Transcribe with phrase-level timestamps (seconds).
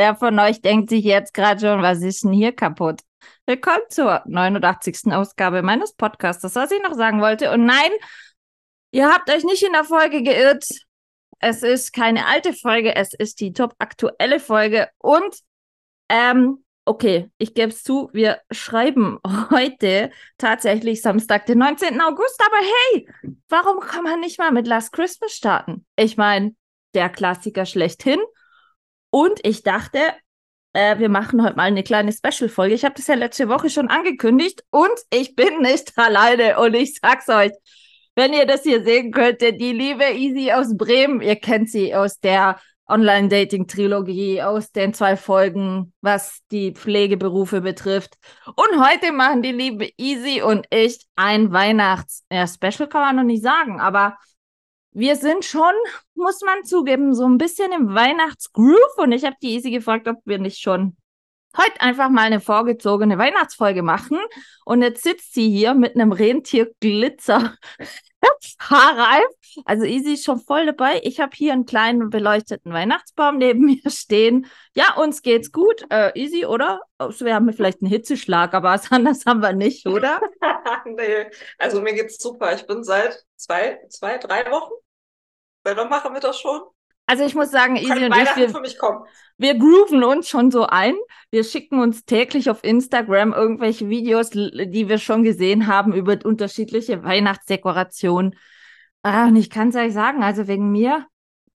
[0.00, 3.02] Wer von euch denkt sich jetzt gerade schon, was ist denn hier kaputt?
[3.44, 5.12] Willkommen zur 89.
[5.12, 7.52] Ausgabe meines Podcasts, was ich noch sagen wollte.
[7.52, 7.90] Und nein,
[8.92, 10.64] ihr habt euch nicht in der Folge geirrt.
[11.38, 14.88] Es ist keine alte Folge, es ist die top aktuelle Folge.
[14.96, 15.36] Und,
[16.08, 19.18] ähm, okay, ich gebe es zu, wir schreiben
[19.50, 22.00] heute tatsächlich Samstag, den 19.
[22.00, 22.42] August.
[22.42, 23.06] Aber hey,
[23.50, 25.84] warum kann man nicht mal mit Last Christmas starten?
[25.96, 26.54] Ich meine,
[26.94, 28.18] der Klassiker schlechthin.
[29.10, 29.98] Und ich dachte,
[30.72, 32.74] äh, wir machen heute mal eine kleine Special-Folge.
[32.74, 36.58] Ich habe das ja letzte Woche schon angekündigt und ich bin nicht alleine.
[36.58, 37.52] Und ich sag's euch,
[38.14, 42.18] wenn ihr das hier sehen könntet, die liebe Easy aus Bremen, ihr kennt sie aus
[42.20, 48.16] der Online-Dating-Trilogie, aus den zwei Folgen, was die Pflegeberufe betrifft.
[48.46, 52.46] Und heute machen die liebe Easy und ich ein Weihnachts-, ja,
[52.86, 54.16] kann man noch nicht sagen, aber
[54.92, 55.72] wir sind schon,
[56.14, 60.16] muss man zugeben, so ein bisschen im Weihnachtsgroove und ich habe die Easy gefragt, ob
[60.24, 60.96] wir nicht schon
[61.56, 64.18] heute einfach mal eine vorgezogene Weihnachtsfolge machen.
[64.64, 67.54] Und jetzt sitzt sie hier mit einem Rentierglitzer
[68.60, 69.24] Haarreif.
[69.64, 71.00] Also Easy ist schon voll dabei.
[71.02, 74.46] Ich habe hier einen kleinen beleuchteten Weihnachtsbaum neben mir stehen.
[74.74, 75.84] Ja, uns geht's gut.
[75.90, 76.80] Äh, easy, oder?
[76.98, 80.20] Also, wir haben vielleicht einen Hitzeschlag, aber was anderes haben wir nicht, oder?
[80.84, 81.26] nee,
[81.58, 82.54] also mir geht's super.
[82.54, 84.72] Ich bin seit zwei, zwei, drei Wochen.
[85.62, 86.62] Weil dann machen wir das schon.
[87.10, 89.04] Also ich muss sagen, Easy und ich, wir, für mich kommen.
[89.36, 90.94] wir grooven uns schon so ein.
[91.32, 97.02] Wir schicken uns täglich auf Instagram irgendwelche Videos, die wir schon gesehen haben über unterschiedliche
[97.02, 98.36] Weihnachtsdekorationen.
[99.02, 101.04] Ah, und ich kann es euch sagen, also wegen mir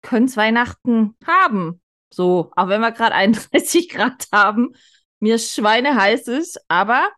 [0.01, 1.81] können es Weihnachten haben.
[2.09, 4.73] So, auch wenn wir gerade 31 Grad haben,
[5.19, 7.09] mir schweineheiß ist, aber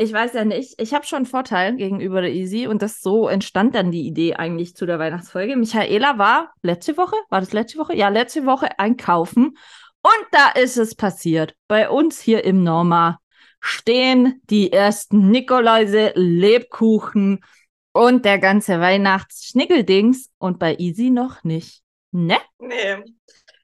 [0.00, 3.28] ich weiß ja nicht, ich habe schon einen Vorteil gegenüber der Easy und das so
[3.28, 5.56] entstand dann die Idee eigentlich zu der Weihnachtsfolge.
[5.56, 7.94] Michaela war letzte Woche, war das letzte Woche?
[7.94, 9.58] Ja, letzte Woche einkaufen
[10.02, 11.54] und da ist es passiert.
[11.68, 13.20] Bei uns hier im Norma
[13.60, 17.44] stehen die ersten Nikoläuse, Lebkuchen
[17.92, 21.82] und der ganze Weihnachtsschnickeldings und bei Easy noch nicht.
[22.10, 22.38] Ne?
[22.58, 23.04] Nee.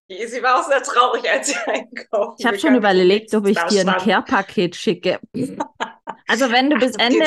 [0.08, 2.36] Easy war auch sehr traurig, als sie einkaufen.
[2.38, 3.96] Ich habe schon überlegt, ob ich dir ein.
[3.98, 5.20] Care-Paket schicke.
[6.28, 7.24] Also wenn du bis Ach, Ende,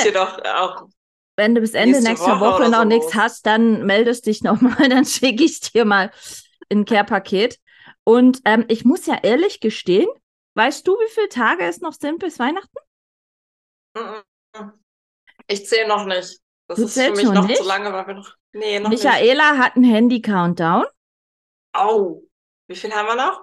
[1.37, 4.43] wenn du bis Ende nächste nächster Woche Woche noch so nichts hast, dann meldest dich
[4.43, 6.11] nochmal, dann schicke ich dir mal
[6.69, 7.59] ein Care-Paket.
[8.03, 10.07] Und ähm, ich muss ja ehrlich gestehen,
[10.55, 12.77] weißt du, wie viele Tage es noch sind bis Weihnachten?
[13.95, 14.71] Mm-mm.
[15.47, 16.39] Ich zähle noch nicht.
[16.67, 17.57] Das Du ist für zählst mich noch nicht?
[17.57, 18.35] zu lange, weil wir noch.
[18.51, 19.03] Nee, noch nicht.
[19.03, 20.85] Michaela hat einen Handy-Countdown.
[21.73, 22.21] Au.
[22.69, 23.41] Wie viel haben wir noch?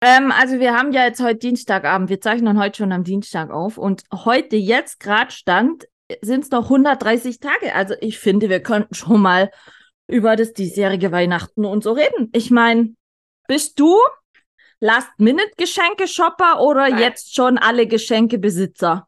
[0.00, 3.78] Ähm, also wir haben ja jetzt heute Dienstagabend, wir zeichnen heute schon am Dienstag auf
[3.78, 5.86] und heute jetzt gerade stand,
[6.20, 7.72] sind es noch 130 Tage.
[7.76, 9.52] Also ich finde, wir könnten schon mal
[10.08, 12.30] über das diesjährige Weihnachten und so reden.
[12.32, 12.96] Ich meine,
[13.46, 13.96] bist du
[14.80, 16.98] Last-Minute-Geschenke-Shopper oder Nein.
[16.98, 19.06] jetzt schon alle Geschenkebesitzer?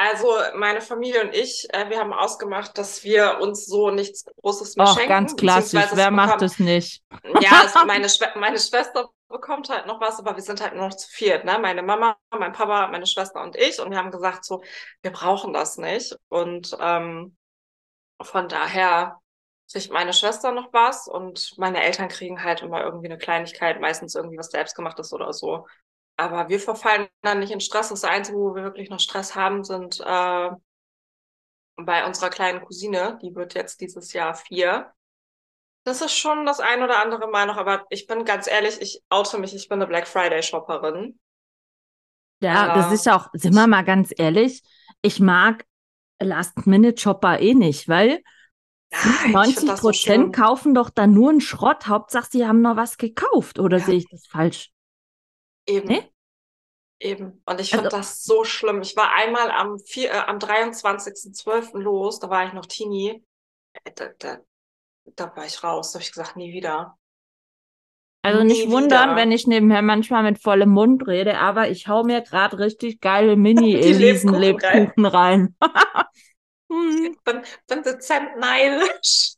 [0.00, 4.76] Also meine Familie und ich, äh, wir haben ausgemacht, dass wir uns so nichts Großes
[4.76, 5.08] mehr Ach, schenken.
[5.08, 5.82] ganz klassisch.
[5.90, 7.02] es Wer macht das nicht?
[7.40, 10.86] Ja, es, meine, Schwe meine Schwester bekommt halt noch was, aber wir sind halt nur
[10.86, 11.58] noch zu viert, ne?
[11.58, 13.80] Meine Mama, mein Papa, meine Schwester und ich.
[13.80, 14.62] Und wir haben gesagt, so,
[15.02, 16.16] wir brauchen das nicht.
[16.28, 17.36] Und ähm,
[18.22, 19.18] von daher
[19.72, 24.14] kriegt meine Schwester noch was und meine Eltern kriegen halt immer irgendwie eine Kleinigkeit, meistens
[24.14, 25.66] irgendwie was selbstgemachtes oder so.
[26.18, 27.88] Aber wir verfallen dann nicht in Stress.
[27.90, 30.50] Das Einzige, wo wir wirklich noch Stress haben, sind äh,
[31.76, 33.18] bei unserer kleinen Cousine.
[33.22, 34.92] Die wird jetzt dieses Jahr vier.
[35.84, 39.02] Das ist schon das ein oder andere Mal noch, aber ich bin ganz ehrlich, ich
[39.10, 41.18] oute mich, ich bin eine Black Friday Shopperin.
[42.40, 42.92] Ja, das Ja.
[42.92, 44.62] ist auch, sind wir mal ganz ehrlich,
[45.02, 45.64] ich mag
[46.20, 48.22] Last-Minute-Shopper eh nicht, weil
[48.90, 50.32] find 90 das so Prozent schlimm.
[50.32, 51.86] kaufen doch dann nur einen Schrott.
[51.88, 53.58] Hauptsache, sie haben noch was gekauft.
[53.58, 53.86] Oder Ja.
[53.86, 54.70] sehe ich das falsch?
[55.66, 55.88] Eben.
[55.88, 56.10] Nee?
[57.00, 57.42] Eben.
[57.46, 58.80] Und ich Also- finde das so schlimm.
[58.82, 61.78] Ich war einmal am, vier, äh, am 23.12.
[61.78, 63.24] los, da war ich noch Teenie.
[63.84, 64.38] Äh, Da, da,
[65.16, 65.92] da war ich raus.
[65.92, 66.98] Da habe ich gesagt, nie wieder.
[68.22, 69.16] Also nicht Nie wundern, wieder.
[69.16, 73.36] wenn ich nebenher manchmal mit vollem Mund rede, aber ich hau mir gerade richtig geile
[73.36, 75.56] Mini-Elisen-Lebkuchen rein.
[76.70, 77.12] Hm.
[77.14, 79.36] Ich bin, bin dezent neidisch.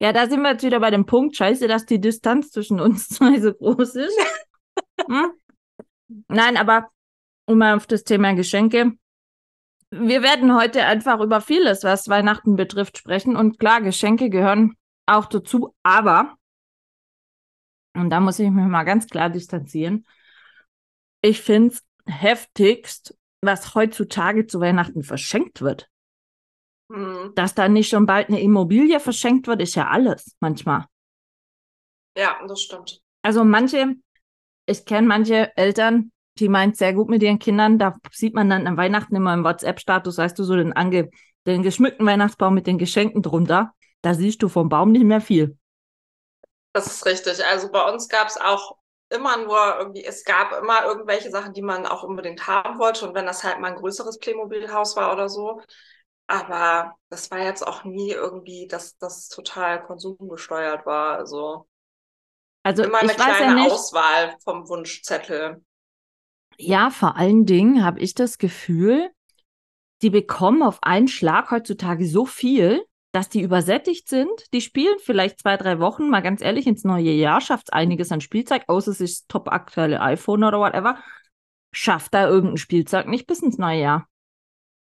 [0.00, 1.34] Ja, da sind wir jetzt wieder bei dem Punkt.
[1.34, 4.18] Scheiße, dass die Distanz zwischen uns zwei so groß ist.
[5.08, 5.32] Hm?
[6.28, 6.90] Nein, aber
[7.46, 8.92] um mal auf das Thema Geschenke.
[9.90, 13.36] Wir werden heute einfach über vieles, was Weihnachten betrifft, sprechen.
[13.36, 14.76] Und klar, Geschenke gehören
[15.06, 15.74] auch dazu.
[15.82, 16.36] Aber,
[17.94, 20.06] und da muss ich mich mal ganz klar distanzieren,
[21.22, 25.88] ich finde es heftigst, was heutzutage zu Weihnachten verschenkt wird.
[26.92, 27.32] Hm.
[27.34, 30.86] Dass da nicht schon bald eine Immobilie verschenkt wird, ist ja alles manchmal.
[32.16, 33.00] Ja, das stimmt.
[33.22, 33.96] Also manche,
[34.68, 37.78] ich kenne manche Eltern, die meint sehr gut mit ihren Kindern.
[37.78, 41.10] Da sieht man dann an Weihnachten immer im WhatsApp-Status, weißt du, so den, ange,
[41.46, 43.72] den geschmückten Weihnachtsbaum mit den Geschenken drunter.
[44.02, 45.56] Da siehst du vom Baum nicht mehr viel.
[46.72, 47.44] Das ist richtig.
[47.44, 48.76] Also bei uns gab es auch
[49.08, 53.08] immer nur irgendwie, es gab immer irgendwelche Sachen, die man auch unbedingt haben wollte.
[53.08, 55.62] Und wenn das halt mal ein größeres Playmobil-Haus war oder so.
[56.26, 61.16] Aber das war jetzt auch nie irgendwie, dass das total konsumgesteuert war.
[61.16, 61.66] Also
[62.62, 63.70] Also immer eine ich weiß ja kleine nicht.
[63.70, 65.62] Auswahl vom Wunschzettel.
[66.58, 69.10] Ja, vor allen Dingen habe ich das Gefühl,
[70.02, 74.52] die bekommen auf einen Schlag heutzutage so viel, dass die übersättigt sind.
[74.52, 78.20] Die spielen vielleicht zwei, drei Wochen, mal ganz ehrlich, ins neue Jahr, schafft einiges an
[78.20, 80.98] Spielzeug, außer es ist das top aktuelle iPhone oder whatever.
[81.72, 84.08] Schafft da irgendein Spielzeug nicht bis ins neue Jahr.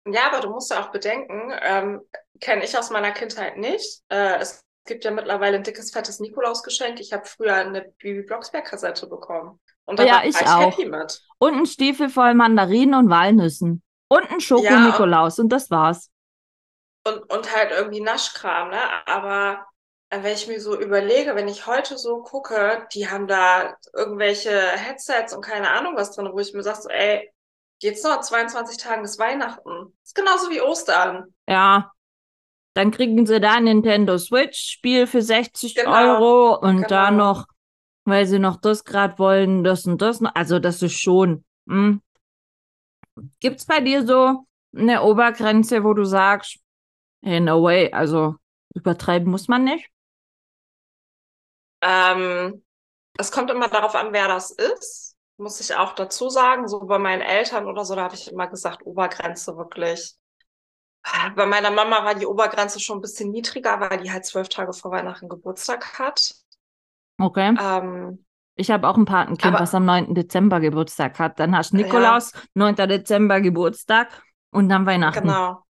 [0.08, 2.02] Ja, aber du musst ja auch bedenken, ähm,
[2.40, 4.02] kenne ich aus meiner Kindheit nicht.
[4.10, 7.00] Äh, es gibt ja mittlerweile ein dickes, fettes Nikolausgeschenk.
[7.00, 9.60] Ich habe früher eine Bibi Blocksberg-Kassette bekommen.
[9.86, 10.72] Und da Ja, war ich ich auch.
[10.72, 11.22] happy mit.
[11.40, 13.82] Und ein Stiefel voll Mandarinen und Walnüssen.
[14.10, 16.10] Und ein Schoko-Nikolaus und das war's.
[17.06, 18.80] Und, und halt irgendwie Naschkram, ne?
[19.08, 19.66] Aber
[20.10, 24.52] äh, wenn ich mir so überlege, wenn ich heute so gucke, die haben da irgendwelche
[24.52, 27.32] Headsets und keine Ahnung was drin, wo ich mir sage, so, ey,
[27.82, 29.98] jetzt noch 22 Tagen ist Weihnachten.
[30.04, 31.34] ist genauso wie Ostern.
[31.48, 31.92] Ja.
[32.74, 36.88] Dann kriegen sie da ein Nintendo Switch-Spiel für 60 Genau, Euro und genau.
[36.88, 37.48] da noch,
[38.06, 40.22] weil sie noch das gerade wollen, das und das.
[40.22, 40.32] noch.
[40.36, 41.44] Also, das ist schon.
[41.68, 42.02] Hm.
[43.40, 44.46] Gibt's bei dir so
[44.76, 46.60] eine Obergrenze, wo du sagst,
[47.24, 48.36] hey, no way, also
[48.76, 49.90] übertreiben muss man nicht?
[51.82, 52.64] Ähm,
[53.18, 56.68] es kommt immer darauf an, wer das ist, muss ich auch dazu sagen.
[56.68, 60.16] So bei meinen Eltern oder so, da habe ich immer gesagt, Obergrenze wirklich.
[61.36, 64.74] Bei meiner Mama war die Obergrenze schon ein bisschen niedriger, weil die halt zwölf Tage
[64.74, 66.36] vor Weihnachten Geburtstag hat.
[67.20, 67.56] Okay.
[67.60, 68.26] Ähm,
[68.56, 70.14] Ich habe auch ein Patenkind, Aber- was am 9.
[70.14, 71.40] Dezember Geburtstag hat.
[71.40, 72.88] Dann hast du Nikolaus, 9.
[72.88, 74.10] Dezember Geburtstag
[74.52, 75.22] und dann Weihnachten.
[75.28, 75.64] genau.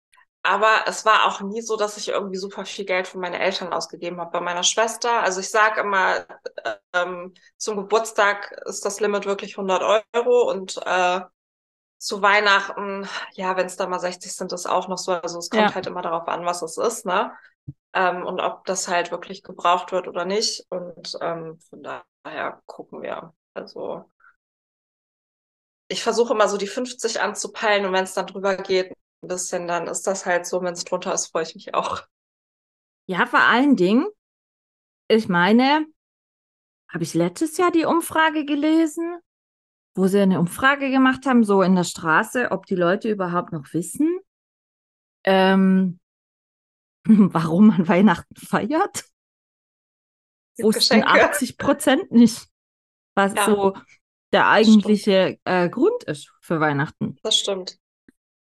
[0.44, 3.72] Aber es war auch nie so, dass ich irgendwie super viel Geld für meine Eltern
[3.72, 4.30] ausgegeben habe.
[4.30, 6.20] Bei meiner Schwester, also ich sage immer,
[6.64, 9.82] äh, ähm, zum Geburtstag ist das Limit wirklich 100
[10.14, 11.20] Euro und äh,
[11.98, 15.12] zu Weihnachten, ja, wenn es da mal 60 sind, ist auch noch so.
[15.12, 15.74] Also es kommt Ja.
[15.74, 17.32] halt immer darauf an, was es ist, ne?
[17.94, 20.66] Ähm, und ob das halt wirklich gebraucht wird oder nicht.
[20.70, 21.82] Und ähm, von
[22.24, 23.34] daher gucken wir.
[23.54, 24.06] Also
[25.88, 28.92] ich versuche immer so die 50 anzupeilen und wenn es dann drüber geht,
[29.22, 30.62] ein bisschen, dann ist das halt so.
[30.62, 32.02] Wenn es drunter ist, freue ich mich auch.
[33.06, 34.06] Ja, vor allen Dingen,
[35.08, 35.86] ich meine,
[36.88, 39.18] habe ich letztes Jahr die Umfrage gelesen,
[39.98, 43.72] wo sie eine Umfrage gemacht haben, so in der Straße, ob die Leute überhaupt noch
[43.72, 44.20] wissen,
[45.24, 45.98] ähm,
[47.04, 49.04] warum man Weihnachten feiert.
[50.58, 52.46] Wussten 80 Prozent nicht,
[53.16, 53.46] was Ja.
[53.46, 53.76] so
[54.32, 57.16] der eigentliche äh, Grund ist für Weihnachten.
[57.22, 57.78] Das stimmt.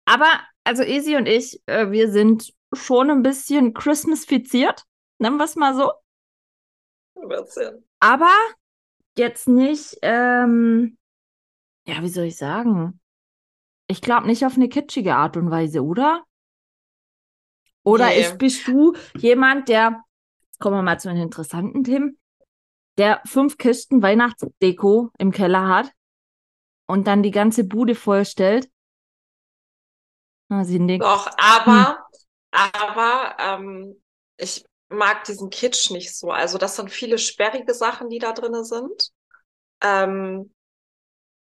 [0.06, 0.30] Aber,
[0.64, 4.84] also Esi und ich, äh, wir sind schon ein bisschen Christmasfiziert,
[5.18, 5.92] nennen wir es mal so.
[8.00, 8.32] Aber
[9.18, 10.98] jetzt nicht, ähm,
[11.88, 13.00] ja, wie soll ich sagen?
[13.88, 16.24] Ich glaube nicht auf eine kitschige Art und Weise, oder?
[17.84, 18.22] Oder Nee.
[18.22, 20.04] ist, bist du jemand, der,
[20.44, 22.10] jetzt kommen wir mal zu einem interessanten Thema,
[22.98, 25.92] der fünf Kisten Weihnachtsdeko im Keller hat
[26.88, 28.70] und dann die ganze Bude vollstellt?
[30.50, 31.04] Na, sie nickt.
[31.04, 32.06] Doch, aber,
[32.52, 34.02] aber ähm,
[34.38, 36.32] ich mag diesen Kitsch nicht so.
[36.32, 39.12] Also das sind viele sperrige Sachen, die da drinne sind.
[39.82, 40.54] Ähm,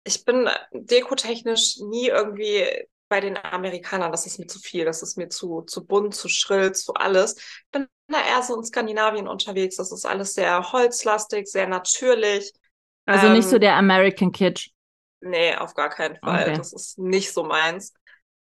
[0.05, 2.65] ich bin dekotechnisch nie irgendwie
[3.09, 6.29] bei den Amerikanern, das ist mir zu viel, das ist mir zu, zu bunt, zu
[6.29, 7.35] schrill, zu alles.
[7.37, 9.75] Ich bin da eher so in Skandinavien unterwegs.
[9.75, 12.53] Das ist alles sehr holzlastig, sehr natürlich.
[13.05, 14.69] Also nicht so ähm, der American Kitsch.
[15.21, 16.43] Nee, auf gar keinen Fall.
[16.43, 16.57] Okay.
[16.57, 17.93] Das ist nicht so meins.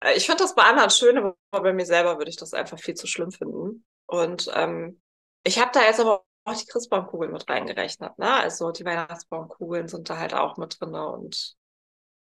[0.00, 2.78] Äh, Ich finde das bei anderen schön, aber bei mir selber würde ich das einfach
[2.78, 3.85] viel zu schlimm finden.
[4.07, 5.00] Und ähm,
[5.45, 8.18] ich habe da jetzt aber auch die Christbaumkugeln mit reingerechnet.
[8.18, 8.32] Ne?
[8.32, 10.94] Also die Weihnachtsbaumkugeln sind da halt auch mit drin.
[10.94, 11.54] Und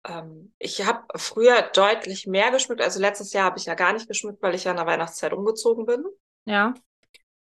[0.06, 2.82] ähm, ich habe früher deutlich mehr geschmückt.
[2.82, 5.34] Also letztes Jahr habe ich ja gar nicht geschmückt, weil ich ja in der Weihnachtszeit
[5.34, 6.04] umgezogen bin.
[6.46, 6.74] Ja.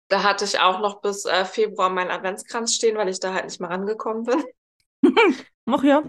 [0.09, 3.45] Da hatte ich auch noch bis äh, Februar meinen Adventskranz stehen, weil ich da halt
[3.45, 4.43] nicht mehr rangekommen bin.
[5.65, 6.03] Ach ja.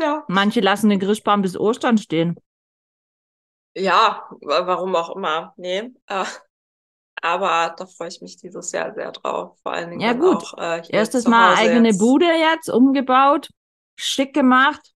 [0.00, 0.24] Ja.
[0.28, 2.36] Manche lassen den Christbaum bis Ostern stehen.
[3.74, 5.54] Ja, wa- warum auch immer.
[5.56, 5.92] Nee.
[6.06, 6.24] Äh,
[7.22, 9.56] aber da freue ich mich dieses Jahr sehr drauf.
[9.62, 10.36] Vor allen Dingen Ja, gut.
[10.44, 11.98] auch äh, hier Erstes Mal eigene jetzt.
[11.98, 13.48] Bude jetzt, umgebaut,
[13.96, 14.92] schick gemacht.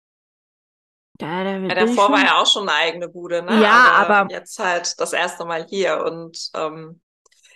[1.19, 3.61] Da, da Ja, davor schon- war ja auch schon eine eigene Bude, ne?
[3.63, 7.01] Ja, aber- jetzt halt das erste Mal hier und ähm,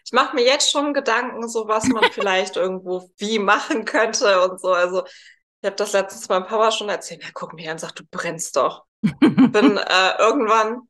[0.05, 4.61] ich mache mir jetzt schon Gedanken, so was man vielleicht irgendwo wie machen könnte und
[4.61, 4.73] so.
[4.73, 7.25] Also ich habe das letztens meinem Papa schon erzählt.
[7.25, 8.85] Er guckt mich an und sagt, du brennst doch.
[9.01, 10.83] Bin äh, irgendwann,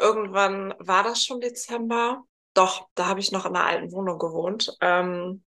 [0.00, 2.24] irgendwann war das schon Dezember.
[2.56, 4.76] Doch, da habe ich noch in einer alten Wohnung gewohnt.
[4.80, 5.44] Ähm,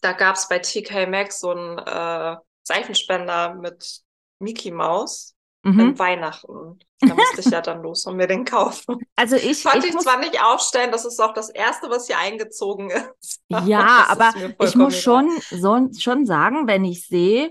[0.00, 4.02] da gab es bei TK Maxx so einen äh, Seifenspender mit
[4.40, 5.80] Mickey Maus Mhm.
[5.80, 6.78] im Weihnachten.
[7.00, 8.98] Da musste ich ja dann los und mir den kaufen.
[9.16, 12.18] Also ich, Konnte ich ich zwar nicht aufstellen, das ist auch das erste, was hier
[12.18, 13.42] eingezogen ist.
[13.48, 17.50] ja, ist aber mir ich muss schon, so, schon sagen, wenn ich sehe,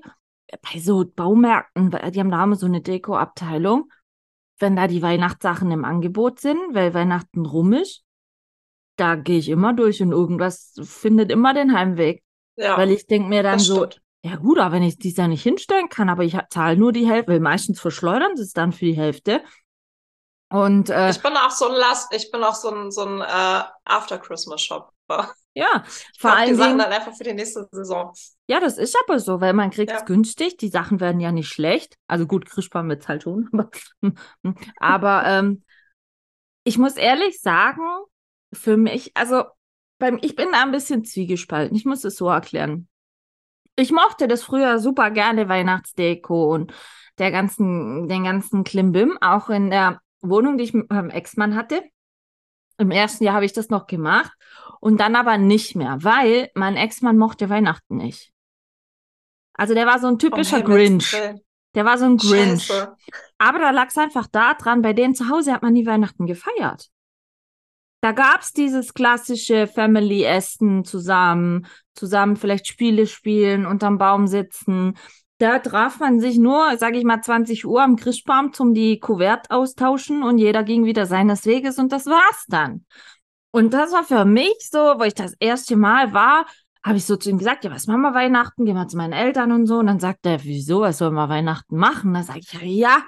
[0.62, 3.92] bei so Baumärkten, die haben da immer so eine Deko-Abteilung,
[4.60, 8.05] wenn da die Weihnachtssachen im Angebot sind, weil Weihnachten rum ist,
[8.98, 12.24] da gehe ich immer durch und irgendwas findet immer den Heimweg.
[12.58, 14.02] Ja, Weil ich denke mir dann so, stimmt.
[14.24, 17.08] ja gut, aber wenn ich dies ja nicht hinstellen kann, aber ich zahle nur die
[17.10, 19.42] Hälfte, weil meistens verschleudern sie es dann für die Hälfte.
[20.50, 23.22] Und äh, Ich bin auch so ein Last, ich bin auch so ein, so ein
[23.22, 24.92] äh, After-Christmas-Shop.
[25.54, 25.84] ja,
[26.14, 28.14] Ich vor kaufe die Sachen dann einfach für die nächste Saison.
[28.48, 30.06] ja, das ist aber so, weil man kriegt es Ja.
[30.06, 31.98] günstig, die Sachen werden ja nicht schlecht.
[32.08, 33.50] Also gut, Krischbaum wird's halt schon.
[33.52, 33.72] Aber,
[34.80, 35.64] aber ähm,
[36.64, 37.82] ich muss ehrlich sagen,
[38.56, 39.44] für mich, also
[40.00, 41.76] beim, ich bin da ein bisschen zwiegespalten.
[41.76, 42.88] Ich muss es so erklären.
[43.76, 46.74] Ich mochte das früher super gerne, Weihnachtsdeko und
[47.18, 51.84] der ganzen, den ganzen Klimbim, auch in der Wohnung, die ich mit meinem Ex-Mann hatte.
[52.78, 54.34] Im ersten Jahr habe ich das noch gemacht
[54.82, 58.32] und dann aber nicht mehr, weil mein Ex-Mann mochte Weihnachten nicht.
[59.54, 61.14] Also der war so ein typischer Himmels Grinch.
[61.14, 61.42] Willen.
[61.76, 62.66] Der war so ein Grinch.
[62.66, 62.96] Scheiße.
[63.38, 66.90] Aber da lag es einfach daran, bei denen zu Hause hat man nie Weihnachten gefeiert.
[68.06, 74.96] Da gab es dieses klassische Family-Essen zusammen, zusammen vielleicht Spiele spielen, unterm Baum sitzen.
[75.40, 79.50] Da traf man sich nur, sage ich mal, 20 Uhr am Christbaum zum die Kuvert
[79.50, 82.86] austauschen und jeder ging wieder seines Weges und das war's dann.
[83.50, 86.46] Und das war für mich so, wo ich das erste Mal war,
[86.84, 88.66] habe ich so zu ihm gesagt, ja, was machen wir Weihnachten?
[88.66, 89.80] Gehen wir zu meinen Eltern und so.
[89.80, 92.14] Und dann sagt er, wieso, was sollen wir Weihnachten machen?
[92.14, 93.02] Da sage ich, ja,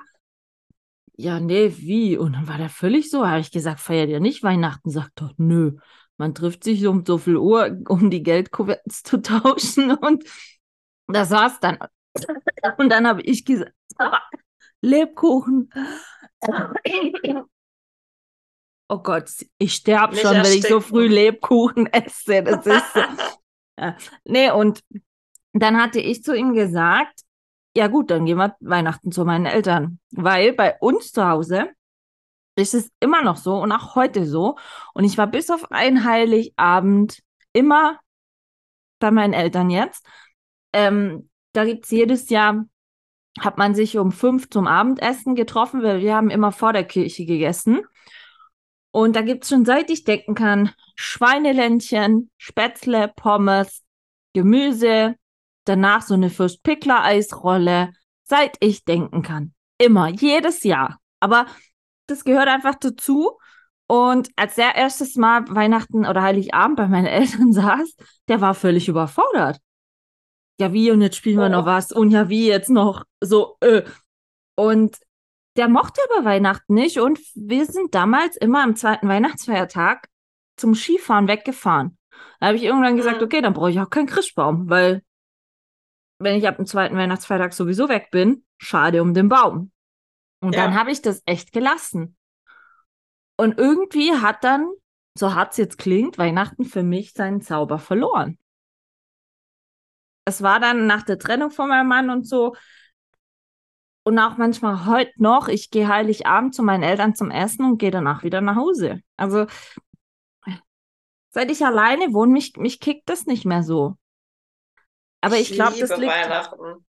[1.18, 2.16] ja, nee, wie?
[2.16, 4.92] Und dann war der völlig so, habe ich gesagt, feiert ihr nicht Weihnachten?
[4.92, 5.78] Sagt doch, nö.
[6.18, 10.24] Man trifft sich um so viel Uhr, um die Geldkuverts zu tauschen und
[11.08, 11.80] das war's dann.
[12.78, 13.74] Und dann habe ich gesagt,
[14.82, 15.70] Lebkuchen.
[18.90, 20.82] Oh Gott, ich sterbe schon, wenn ich so ersticken.
[20.82, 22.44] früh Lebkuchen esse.
[22.44, 23.00] Das ist so.
[23.80, 23.98] ja.
[24.24, 24.84] Nee, und
[25.54, 27.22] dann hatte ich zu ihm gesagt,
[27.78, 30.00] ja gut, dann gehen wir Weihnachten zu meinen Eltern.
[30.10, 31.70] Weil bei uns zu Hause
[32.56, 34.58] ist es immer noch so und auch heute so.
[34.96, 37.22] Und ich war bis auf einen Heiligabend
[37.54, 38.00] immer
[38.98, 40.08] bei meinen Eltern jetzt.
[40.74, 42.66] Ähm, da gibt's jedes Jahr,
[43.40, 47.28] hat man sich um fünf zum Abendessen getroffen, weil wir haben immer vor der Kirche
[47.28, 47.82] gegessen.
[48.90, 53.84] Und da gibt's schon, seit ich denken kann, Schweineländchen, Spätzle, Pommes,
[54.34, 55.16] Gemüse,
[55.68, 57.92] danach so eine Fürst-Pickler-Eisrolle,
[58.24, 59.54] seit ich denken kann.
[59.78, 61.00] Immer, jedes Jahr.
[61.20, 61.46] Aber
[62.08, 63.38] das gehört einfach dazu.
[63.88, 67.96] Und als der erstes Mal Weihnachten oder Heiligabend bei meinen Eltern saß,
[68.28, 69.60] der war völlig überfordert.
[70.60, 71.50] Ja, wie, und jetzt spielen wir Oh.
[71.50, 71.92] noch was.
[71.92, 73.84] Und ja, wie jetzt noch so, äh.
[74.56, 74.98] Und
[75.56, 77.00] der mochte aber Weihnachten nicht.
[77.00, 80.08] Und wir sind damals immer am zweiten Weihnachtsfeiertag
[80.58, 81.98] zum Skifahren weggefahren.
[82.40, 85.04] Da habe ich irgendwann gesagt, okay, dann brauche ich auch keinen Christbaum, weil
[86.20, 89.72] wenn ich ab dem zweiten Weihnachtsfeiertag sowieso weg bin, schade um den Baum.
[90.40, 90.64] Und Ja.
[90.64, 92.16] dann habe ich das echt gelassen.
[93.38, 94.70] Und irgendwie hat dann,
[95.18, 98.38] so hart es jetzt klingt, Weihnachten für mich seinen Zauber verloren.
[100.26, 102.56] Es war dann nach der Trennung von meinem Mann und so.
[104.04, 107.92] Und auch manchmal heute noch, ich gehe Heiligabend zu meinen Eltern zum Essen und gehe
[107.92, 109.02] danach wieder nach Hause.
[109.18, 109.48] Also,
[111.30, 113.96] seit ich alleine wohne, mich, mich kickt das nicht mehr so.
[115.28, 116.12] Aber ich, glaube, das liegt.
[116.12, 116.86] Weihnachten.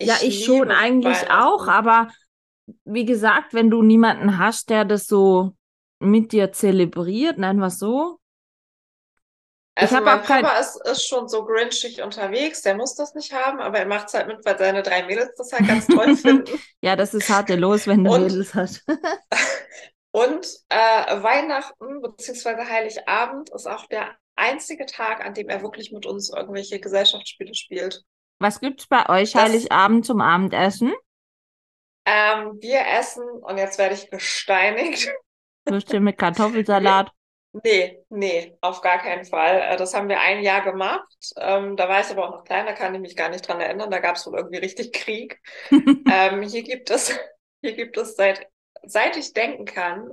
[0.00, 2.08] Ja, ich schon eigentlich auch, aber
[2.84, 5.54] wie gesagt, wenn du niemanden hast, der das so
[6.00, 8.18] mit dir zelebriert, wir es so,
[9.76, 13.14] Also hab mein auch kein- Papa ist, ist schon so grinchig unterwegs, der muss das
[13.14, 15.86] nicht haben, aber er macht es halt mit, weil seine drei Mädels das halt ganz
[15.86, 16.58] toll finden.
[16.80, 18.84] Ja, das ist harte Los, wenn du Und- Mädels hast.
[20.12, 22.64] Und äh, Weihnachten bzw.
[22.68, 28.02] Heiligabend ist auch der einzige Tag, an dem er wirklich mit uns irgendwelche Gesellschaftsspiele spielt.
[28.40, 30.92] Was gibt's bei euch Das- Heiligabend zum Abendessen?
[32.06, 35.10] Ähm, wir essen, und jetzt werde ich gesteinigt.
[35.66, 37.10] Würstchen mit Kartoffelsalat.
[37.62, 39.60] Nee, nee, auf gar keinen Fall.
[39.60, 41.06] Äh, Das haben wir ein Jahr gemacht.
[41.38, 43.60] Ähm, da war ich aber auch noch klein, da kann ich mich gar nicht dran
[43.60, 43.90] erinnern.
[43.90, 45.40] Da gab es wohl irgendwie richtig Krieg.
[45.70, 47.16] ähm, hier gibt es,
[47.62, 48.48] hier gibt es seit,
[48.82, 50.10] seit ich denken kann,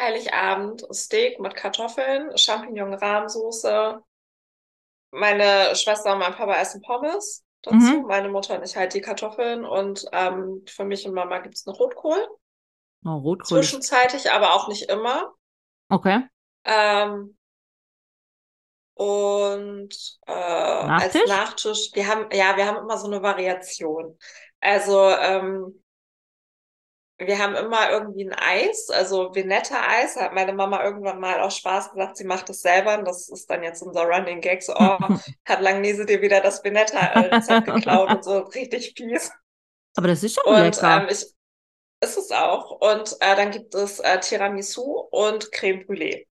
[0.00, 4.00] Heiligabend Steak mit Kartoffeln, Champignon-Rahmsoße.
[5.10, 7.76] Meine Schwester und mein Papa essen Pommes dazu.
[7.76, 8.06] Mhm.
[8.06, 9.64] Meine Mutter und ich halt die Kartoffeln.
[9.64, 12.26] Und ähm, für mich und Mama gibt es einen Rotkohl.
[13.04, 13.46] Oh, Rotkohl.
[13.46, 15.34] Zwischenzeitlich, aber auch nicht immer.
[15.88, 16.22] Okay.
[16.64, 17.36] Ähm,
[18.94, 19.94] und
[20.26, 21.28] äh, als Nachtisch?
[21.28, 24.18] Nachtisch, wir haben, ja, wir haben immer so eine Variation.
[24.60, 25.81] Also ähm,
[27.18, 31.92] wir haben immer irgendwie ein Eis, also Vinetta-Eis, hat meine Mama irgendwann mal aus Spaß
[31.92, 32.98] gesagt, sie macht es selber.
[32.98, 34.98] Und das ist dann jetzt unser Running Gag, so, oh,
[35.44, 39.30] hat Langnese dir wieder das Vinetta-Rezept geklaut und so, richtig fies.
[39.94, 41.02] Aber das ist schon Und lecker.
[41.02, 41.26] ähm, ich,
[42.00, 42.70] ist es auch.
[42.72, 46.26] Und äh, dann gibt es äh, Tiramisu und Creme Brûlée.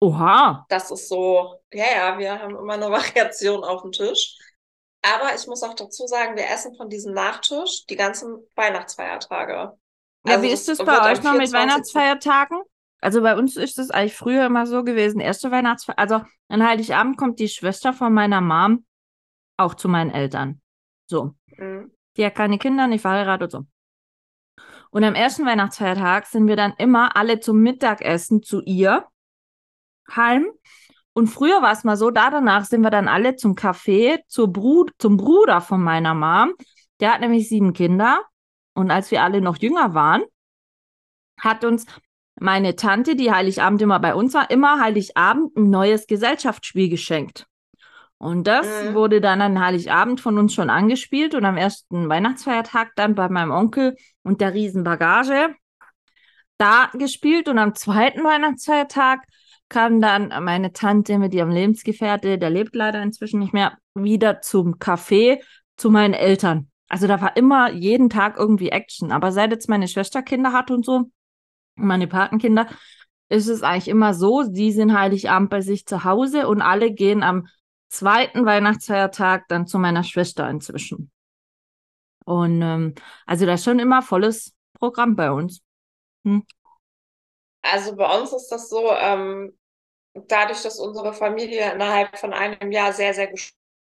[0.00, 0.66] Oha.
[0.68, 4.36] Das ist so, ja, ja, wir haben immer eine Variation auf dem Tisch.
[5.02, 9.78] Aber ich muss auch dazu sagen, wir essen von diesem Nachtisch die ganzen Weihnachtsfeiertage.
[10.26, 11.52] Ja, Also wie ist das bei euch noch mit 24..
[11.52, 12.62] Weihnachtsfeiertagen?
[13.00, 15.20] Also bei uns ist das eigentlich früher immer so gewesen.
[15.20, 18.84] Erste Weihnachtsfeier, also an Heiligabend kommt die Schwester von meiner Mom
[19.56, 20.60] auch zu meinen Eltern.
[21.06, 21.34] So.
[21.56, 21.92] Mhm.
[22.16, 23.66] Die hat keine Kinder, nicht verheiratet und so.
[24.90, 29.04] Und am ersten Weihnachtsfeiertag sind wir dann immer alle zum Mittagessen zu ihr
[30.14, 30.46] heim.
[31.12, 34.52] Und früher war es mal so, da danach sind wir dann alle zum Café zur
[34.52, 36.54] Brud zum Bruder von meiner Mom.
[37.00, 38.22] Der hat nämlich sieben Kinder.
[38.76, 40.22] Und als wir alle noch jünger waren,
[41.40, 41.86] hat uns
[42.38, 47.46] meine Tante, die Heiligabend immer bei uns war, immer Heiligabend ein neues Gesellschaftsspiel geschenkt.
[48.18, 48.94] Und das Mhm.
[48.94, 53.50] wurde dann an Heiligabend von uns schon angespielt und am ersten Weihnachtsfeiertag dann bei meinem
[53.50, 55.54] Onkel und der Riesenbagage
[56.58, 59.20] da gespielt und am zweiten Weihnachtsfeiertag
[59.68, 64.76] kam dann meine Tante mit ihrem Lebensgefährte, der lebt leider inzwischen nicht mehr, wieder zum
[64.76, 65.40] Café
[65.76, 66.70] zu meinen Eltern.
[66.88, 69.12] Also da war immer jeden Tag irgendwie Action.
[69.12, 71.10] Aber seit jetzt meine Schwester Kinder hat und so,
[71.74, 72.68] meine Patenkinder,
[73.28, 77.22] ist es eigentlich immer so, die sind Heiligabend bei sich zu Hause und alle gehen
[77.22, 77.48] am
[77.88, 81.10] zweiten Weihnachtsfeiertag dann zu meiner Schwester inzwischen.
[82.24, 82.94] Und ähm,
[83.24, 85.60] also da ist schon immer volles Programm bei uns.
[87.62, 89.56] Also bei uns ist das so, ähm,
[90.14, 93.28] dadurch, dass unsere Familie innerhalb von einem Jahr sehr, sehr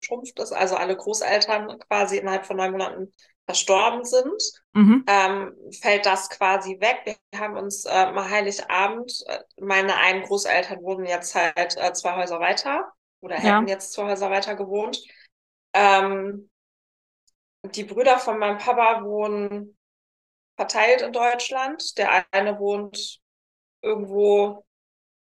[0.04, 3.14] geschrumpft ist, also alle Großeltern quasi innerhalb von neun Monaten
[3.46, 4.42] verstorben sind,
[4.74, 5.04] Mhm.
[5.08, 7.18] ähm, fällt das quasi weg.
[7.32, 12.16] Wir haben uns äh, mal Heiligabend, äh, meine einen Großeltern wohnen jetzt halt äh, zwei
[12.16, 13.60] Häuser weiter oder Ja.
[13.60, 15.00] hätten jetzt zwei Häuser weiter gewohnt.
[15.74, 16.50] Ähm,
[17.76, 19.78] die Brüder von meinem Papa wohnen
[20.56, 21.98] verteilt in Deutschland.
[21.98, 23.20] Der eine wohnt
[23.82, 24.66] irgendwo,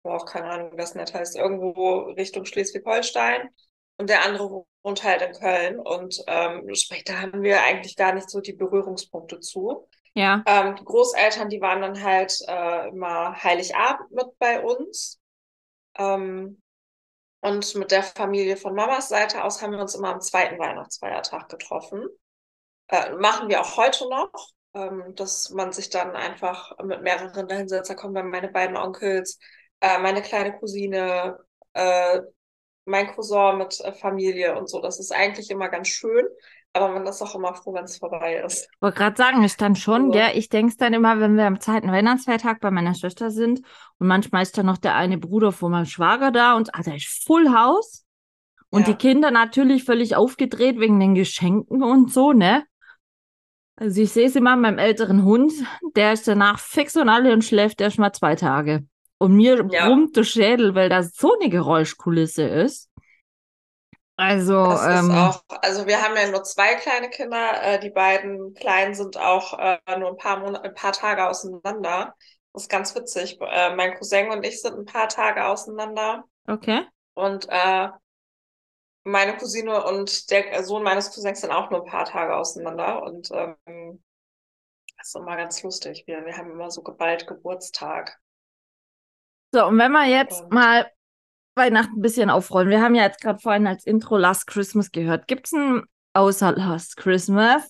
[0.04, 3.50] boah, keine Ahnung, wie das nett heißt, irgendwo Richtung Schleswig-Holstein.
[4.04, 5.80] Und der andere wohnt halt in Köln.
[5.80, 9.88] Und ähm, sprich, da haben wir eigentlich gar nicht so die Berührungspunkte zu.
[10.14, 10.44] Ja.
[10.46, 15.22] Ähm, die Großeltern, die waren dann halt äh, immer Heiligabend mit bei uns.
[15.98, 16.62] Ähm,
[17.40, 21.48] und mit der Familie von Mamas Seite aus haben wir uns immer am zweiten Weihnachtsfeiertag
[21.48, 22.06] getroffen.
[22.90, 24.34] Äh, machen wir auch heute noch,
[24.74, 27.90] ähm, dass man sich dann einfach mit mehreren dahin setzt.
[27.90, 29.40] Da kommen dann meine beiden Onkels,
[29.80, 31.38] äh, meine kleine Cousine,
[31.72, 32.20] äh,
[32.86, 34.82] mein Cousin mit äh, Familie und so.
[34.82, 36.26] Das ist eigentlich immer ganz schön,
[36.74, 38.68] aber man ist auch immer froh, wenn es vorbei ist.
[38.82, 40.12] Wollte gerade sagen, ist dann schon, So.
[40.12, 40.32] gell?
[40.36, 43.60] Ich denke es dann immer, wenn wir am zweiten Weihnachtsfeiertag bei meiner Schwester sind
[44.00, 46.94] und manchmal ist dann noch der eine Bruder von meinem Schwager da und ah, da
[46.94, 48.06] ist Full House.
[48.70, 48.94] Und Ja.
[48.94, 52.64] die Kinder natürlich völlig aufgedreht wegen den Geschenken und so, ne?
[53.76, 55.52] Also ich sehe es immer an meinem älteren Hund,
[55.96, 58.86] der ist danach fix und alle und schläft erst mal zwei Tage.
[59.24, 59.88] Und mir Ja.
[59.88, 62.90] brummt der Schädel, weil das so eine Geräuschkulisse ist.
[64.18, 67.64] Also, ähm, auch, also wir haben ja nur zwei kleine Kinder.
[67.64, 72.14] Äh, die beiden Kleinen sind auch äh, nur ein paar Monate, ein paar Tage auseinander.
[72.52, 73.40] Das ist ganz witzig.
[73.40, 76.26] Äh, mein Cousin und ich sind ein paar Tage auseinander.
[76.46, 76.82] okay.
[77.14, 77.88] Und äh,
[79.06, 83.04] meine Cousine und der Sohn meines Cousins sind auch nur ein paar Tage auseinander.
[83.04, 84.04] Und ähm,
[84.98, 86.04] das ist immer ganz lustig.
[86.08, 88.20] Wir, wir haben immer so geballt Geburtstag.
[89.54, 90.88] So, und wenn wir jetzt mal
[91.56, 92.70] Weihnachten ein bisschen aufrollen.
[92.70, 95.28] Wir haben ja jetzt gerade vorhin als Intro Last Christmas gehört.
[95.28, 97.64] Gibt es ein außer Last Christmas?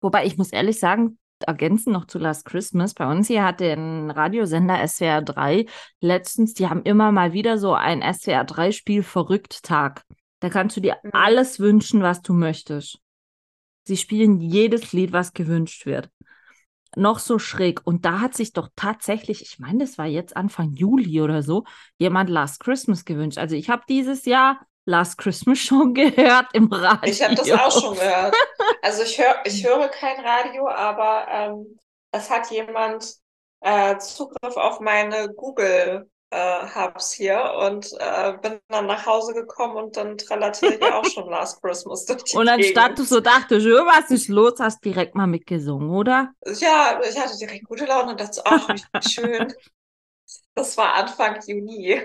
[0.00, 2.94] Wobei ich muss ehrlich sagen, ergänzen noch zu Last Christmas.
[2.94, 5.66] Bei uns hier hatte ein Radiosender SWR 3
[6.00, 10.04] letztens, die haben immer mal wieder so ein SWR 3 Spiel verrückt Tag.
[10.40, 11.10] Da kannst du dir Mhm.
[11.12, 12.98] alles wünschen, was du möchtest.
[13.84, 16.10] Sie spielen jedes Lied, was gewünscht wird.
[16.96, 17.80] Noch so schräg.
[17.84, 21.64] Und da hat sich doch tatsächlich, ich meine, das war jetzt Anfang Juli oder so,
[21.98, 23.38] jemand Last Christmas gewünscht.
[23.38, 27.10] Also ich habe dieses Jahr Last Christmas schon gehört im Radio.
[27.10, 28.34] Ich habe das auch schon gehört.
[28.82, 31.78] Also ich höre ich höre kein Radio, aber ähm,
[32.12, 33.14] es hat jemand
[33.60, 39.76] äh, Zugriff auf meine Google äh, Hubs hier und äh, bin dann nach Hause gekommen
[39.76, 42.98] und dann trällerte ich auch schon Last Christmas durch die Und anstatt Gegend.
[42.98, 46.32] du so dachtest, "Ö, was ist los, hast direkt mal mitgesungen, oder?
[46.46, 49.52] Ja, ich hatte direkt gute Laune und dachte so, ach, wie schön.
[50.54, 52.02] Das war Anfang Juni.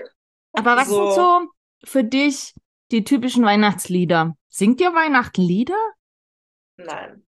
[0.54, 1.12] Aber was sind So.
[1.12, 1.46] so
[1.84, 2.54] für dich
[2.90, 4.34] die typischen Weihnachtslieder?
[4.48, 5.76] Singt ihr Weihnachtslieder?
[6.78, 7.26] Nein.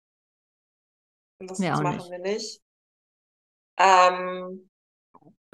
[1.39, 2.11] Das auch machen nicht.
[2.11, 2.61] wir nicht.
[3.77, 4.69] Ähm,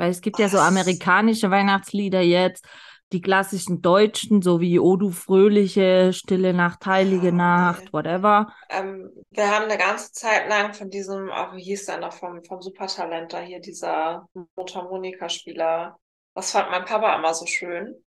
[0.02, 2.66] Weil es gibt ja so amerikanische Weihnachtslieder jetzt,
[3.12, 7.90] die klassischen deutschen, so wie O du Fröhliche, Stille Nacht, Heilige Ah, Nacht, nee.
[7.94, 8.48] whatever.
[8.70, 12.44] ähm, wir haben eine ganze Zeit lang von diesem, oh, wie hieß der noch, vom,
[12.44, 16.00] vom Supertalent da hier, dieser Mundharmonika-Spieler.
[16.34, 18.04] Das fand mein Papa immer so schön.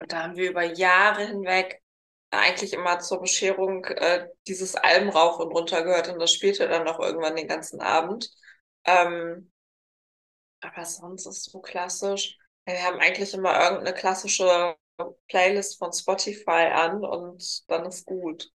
[0.00, 1.82] Und da haben wir über Jahre hinweg
[2.30, 7.00] eigentlich immer zur Bescherung äh, dieses rauf und runter gehört und das spielte dann auch
[7.00, 8.30] irgendwann den ganzen Abend.
[8.84, 9.50] Ähm,
[10.60, 12.38] aber sonst ist so klassisch.
[12.66, 14.76] Wir haben eigentlich immer irgendeine klassische
[15.28, 18.50] Playlist von Spotify an und dann ist gut.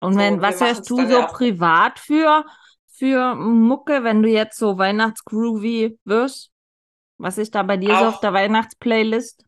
[0.00, 2.44] Und So, wenn, wir was hörst du so ja privat für,
[2.88, 6.50] für Mucke, wenn du jetzt so Weihnachtsgroovy wirst?
[7.18, 9.44] Was ist da bei dir so Auch- auf der Weihnachtsplaylist?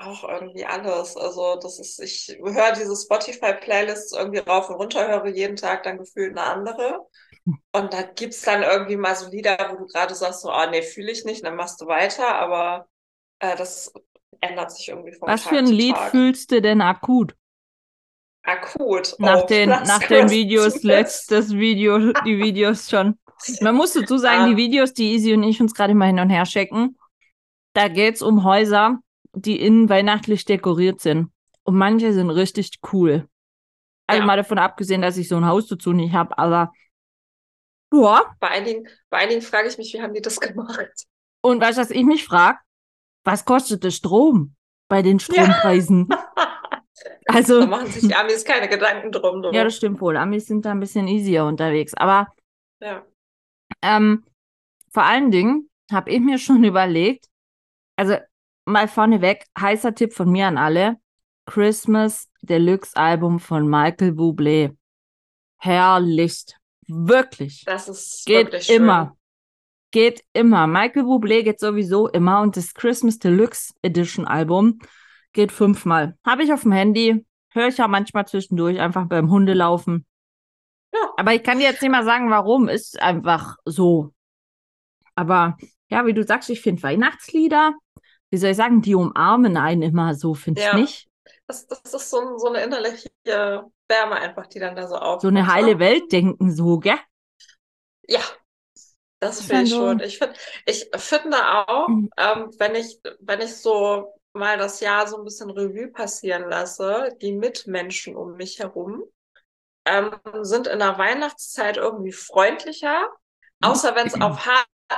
[0.00, 1.16] Auch irgendwie alles.
[1.16, 5.98] Also das ist, ich höre diese Spotify-Playlists irgendwie rauf und runter, höre jeden Tag dann
[5.98, 7.00] gefühlt eine andere.
[7.72, 10.82] Und da gibt's dann irgendwie mal so Lieder, wo du gerade sagst, so, ah nee,
[10.82, 12.88] fühle ich nicht, dann machst du weiter, aber
[13.40, 13.92] äh, das
[14.40, 16.10] ändert sich irgendwie von Was Tag für ein Lied Tag.
[16.10, 17.34] fühlst du denn akut?
[18.42, 19.14] Akut.
[19.18, 23.18] Nach Oh, den, nach den Videos, letztes Video, die Videos schon.
[23.60, 24.46] Man muss dazu sagen, Ah.
[24.46, 26.98] die Videos, die Easy und ich uns gerade mal hin und her schicken,
[27.74, 28.98] da geht's um Häuser,
[29.34, 31.30] die innen weihnachtlich dekoriert sind.
[31.64, 33.28] Und manche sind richtig cool.
[34.06, 34.26] Also Ja.
[34.26, 36.72] mal davon abgesehen, dass ich so ein Haus dazu nicht habe, aber
[37.92, 38.22] ja.
[38.40, 41.06] Bei einigen, bei einigen frage ich mich, wie haben die das gemacht?
[41.40, 42.58] Und weißt du, was ich mich frage?
[43.24, 44.54] Was kostet der Strom
[44.88, 46.08] bei den Strompreisen?
[47.26, 49.42] Also, Da machen sich die Amis keine Gedanken drum.
[49.42, 49.50] du.
[49.52, 50.16] ja, das stimmt wohl.
[50.16, 51.92] Amis sind da ein bisschen easier unterwegs.
[51.94, 52.26] Aber
[52.80, 53.04] Ja.
[53.82, 54.24] Ähm,
[54.92, 57.26] vor allen Dingen habe ich mir schon überlegt,
[57.96, 58.16] also
[58.68, 60.96] mal vorneweg, heißer Tipp von mir an alle,
[61.46, 64.76] Christmas Deluxe Album von Michael Bublé.
[65.56, 66.44] Herrlich.
[66.86, 67.64] Wirklich.
[67.64, 68.82] Das ist Geht wirklich schön.
[68.82, 69.16] immer.
[69.90, 70.66] Geht immer.
[70.66, 74.78] Michael Bublé geht sowieso immer und das Christmas Deluxe Edition Album
[75.32, 76.16] geht fünfmal.
[76.24, 80.06] Habe ich auf dem Handy, höre ich ja manchmal zwischendurch, einfach beim Hundelaufen.
[80.92, 81.00] Ja.
[81.16, 82.68] Aber ich kann dir jetzt nicht mal sagen, warum.
[82.68, 84.14] Ist einfach so.
[85.14, 85.56] Aber
[85.90, 87.72] ja, wie du sagst, ich finde Weihnachtslieder,
[88.30, 90.76] wie soll ich sagen, die umarmen einen immer so, finde ich Ja.
[90.76, 91.08] nicht.
[91.46, 95.22] Das, das ist so, so eine innerliche Wärme einfach, die dann da so aufkommt.
[95.22, 95.78] So eine heile ne?
[95.78, 96.98] Welt denken so, gell?
[98.06, 98.20] Ja,
[99.20, 100.00] das finde ich dann so- schon.
[100.00, 100.32] Ich, find,
[100.66, 101.38] ich finde
[101.68, 102.10] auch, Mhm.
[102.16, 107.16] ähm, wenn ich, wenn ich so mal das Jahr so ein bisschen Revue passieren lasse,
[107.20, 109.02] die Mitmenschen um mich herum
[109.86, 110.12] ähm,
[110.42, 113.08] sind in der Weihnachtszeit irgendwie freundlicher,
[113.62, 114.46] außer wenn es auf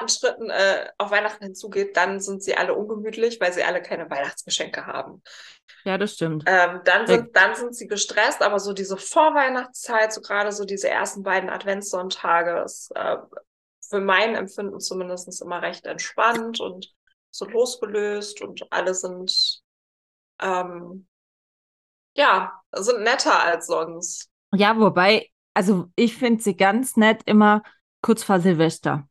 [0.09, 4.87] Schritten äh, auf Weihnachten hinzugeht, dann sind sie alle ungemütlich, weil sie alle keine Weihnachtsgeschenke
[4.87, 5.23] haben.
[5.85, 6.45] Ja, das stimmt.
[6.47, 10.89] Ähm, dann sind, dann sind sie gestresst, aber so diese Vorweihnachtszeit, so gerade so diese
[10.89, 13.17] ersten beiden Adventssonntage, ist äh,
[13.89, 16.93] für mein Empfinden zumindest immer recht entspannt und
[17.31, 19.63] so losgelöst und alle sind,
[20.41, 21.07] ähm,
[22.17, 24.29] ja, sind netter als sonst.
[24.55, 27.63] Ja, wobei, also ich finde sie ganz nett immer
[28.03, 29.09] kurz vor Silvester.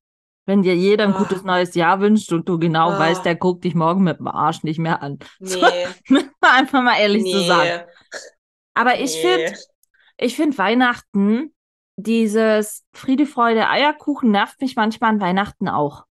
[0.49, 1.17] Wenn dir jeder ein Ah.
[1.19, 2.97] gutes neues Jahr wünscht und du genau Ah.
[2.97, 5.19] weißt, der guckt dich morgen mit dem Arsch nicht mehr an.
[5.39, 5.85] Nee,
[6.41, 7.85] Einfach mal ehrlich zu sagen.
[7.85, 8.19] nee,
[8.73, 9.57] Aber ich finde, nee.
[10.17, 11.53] ich finde Weihnachten,
[11.97, 16.05] dieses Friede, Freude, Eierkuchen nervt mich manchmal an Weihnachten auch.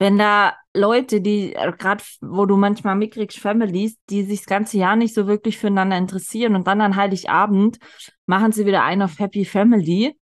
[0.00, 4.96] Wenn da Leute, die, gerade wo du manchmal mitkriegst, Families, die sich das ganze Jahr
[4.96, 7.78] nicht so wirklich füreinander interessieren und dann an Heiligabend
[8.26, 10.16] machen sie wieder einen auf Happy Family,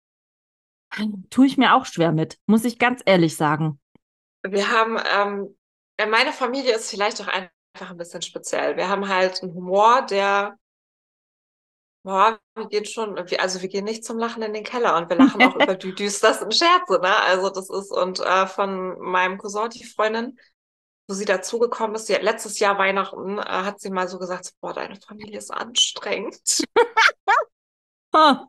[1.30, 3.80] tue ich mir auch schwer mit, muss ich ganz ehrlich sagen.
[4.44, 5.58] Wir haben, ähm,
[6.10, 8.78] meine Familie ist vielleicht auch einfach ein bisschen speziell.
[8.78, 10.58] Wir haben halt einen Humor, der,
[12.04, 15.18] boah, wir gehen schon, also wir gehen nicht zum Lachen in den Keller und wir
[15.18, 17.16] lachen auch über die düstersten Scherze, ne?
[17.24, 20.38] Also das ist, und äh, von meinem Cousin, die Freundin,
[21.08, 24.54] wo sie dazugekommen ist, sie hat letztes Jahr Weihnachten, äh, hat sie mal so gesagt,
[24.62, 26.64] boah, deine Familie ist anstrengend.
[28.14, 28.48] Ha.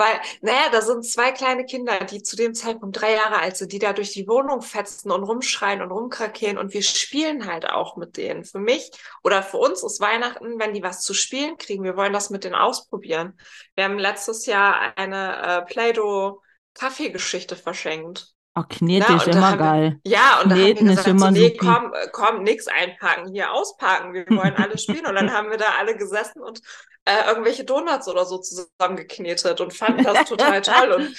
[0.00, 3.72] Weil, naja, da sind zwei kleine Kinder, die zu dem Zeitpunkt drei Jahre alt sind,
[3.72, 7.96] die da durch die Wohnung fetzen und rumschreien und rumkrakeelen und wir spielen halt auch
[7.96, 8.44] mit denen.
[8.44, 8.92] Für mich
[9.24, 12.44] oder für uns ist Weihnachten, wenn die was zu spielen kriegen, wir wollen das mit
[12.44, 13.36] denen ausprobieren.
[13.74, 18.28] Wir haben letztes Jahr eine äh, Play-Doh-Kaffeegeschichte verschenkt.
[18.54, 20.00] Oh, Knete ist immer haben geil.
[20.04, 23.52] Ja, und da haben wir Kneten gesagt, so, nee, komm, äh, komm, nix einpacken, hier
[23.52, 25.06] auspacken, wir wollen alle spielen.
[25.06, 26.60] Und dann haben wir da alle gesessen und
[27.08, 30.92] äh, irgendwelche Donuts oder so zusammengeknetet und fanden das total toll.
[30.92, 31.16] Und,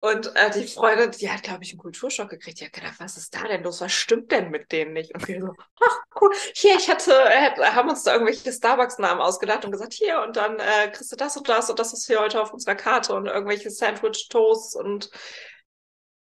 [0.00, 2.60] und äh, die Freundin, die hat, glaube ich, einen Kulturschock gekriegt.
[2.60, 3.80] Die hat gedacht, was ist da denn los?
[3.80, 5.12] Was stimmt denn mit denen nicht?
[5.14, 6.30] Und wir so, ach, cool.
[6.54, 10.60] Hier, ich hatte, äh, haben uns da irgendwelche Starbucks-Namen ausgedacht und gesagt, hier, und dann
[10.60, 13.26] äh, kriegst du das und das und das ist hier heute auf unserer Karte und
[13.26, 15.10] irgendwelche Sandwich-Toasts und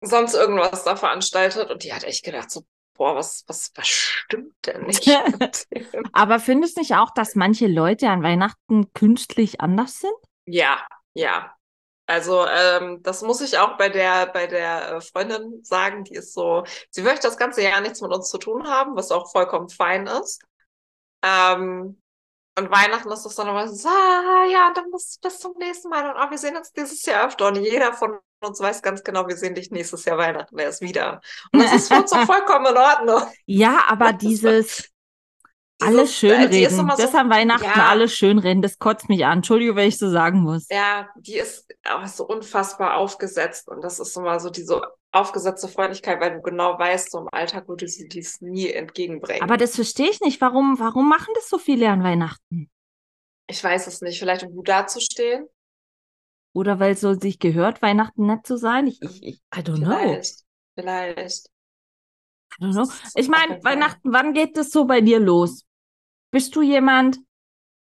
[0.00, 1.70] sonst irgendwas da veranstaltet.
[1.70, 2.62] Und die hat echt gedacht, so,
[2.98, 5.08] boah, was, was, was stimmt denn nicht?
[6.12, 10.14] Aber findest du nicht auch, dass manche Leute an Weihnachten künstlich anders sind?
[10.44, 11.54] Ja, ja.
[12.06, 16.32] Also ähm, das muss ich auch bei der bei der äh, Freundin sagen, die ist
[16.32, 19.68] so, sie möchte das ganze Jahr nichts mit uns zu tun haben, was auch vollkommen
[19.68, 20.42] fein ist.
[21.22, 22.00] Ähm,
[22.58, 26.10] und Weihnachten ist das dann immer so, ah, ja, dann bis, bis zum nächsten Mal
[26.10, 29.26] und oh, wir sehen uns dieses Jahr öfter und jeder von uns weiß ganz genau,
[29.26, 31.20] wir sehen dich nächstes Jahr Weihnachten erst wieder.
[31.52, 33.22] Und das ist für uns auch vollkommen in Ordnung.
[33.46, 34.90] Ja, aber dieses Dieses,
[35.80, 37.88] alle die ist schönreden, so- das an Weihnachten Ja.
[37.88, 39.38] alle schönreden, das kotzt mich an.
[39.38, 40.66] Entschuldige, wenn ich so sagen muss.
[40.70, 46.20] Ja, die ist auch so unfassbar aufgesetzt und das ist immer so diese aufgesetzte Freundlichkeit,
[46.20, 49.42] weil du genau weißt, so im Alltag würde sie dies nie entgegenbringen.
[49.42, 50.40] Aber das verstehe ich nicht.
[50.40, 52.70] Warum, warum machen das so viele an Weihnachten?
[53.50, 55.48] ich weiß es nicht, vielleicht um gut dazustehen.
[56.52, 58.86] Oder weil es so sich gehört, Weihnachten nett zu sein?
[58.86, 59.90] Ich, ich, ich I don't know.
[59.90, 61.50] Vielleicht, vielleicht.
[62.60, 62.88] I don't know.
[63.14, 65.64] Ich meine, Weihnachten, wann geht das so bei dir los?
[66.30, 67.18] Bist du jemand,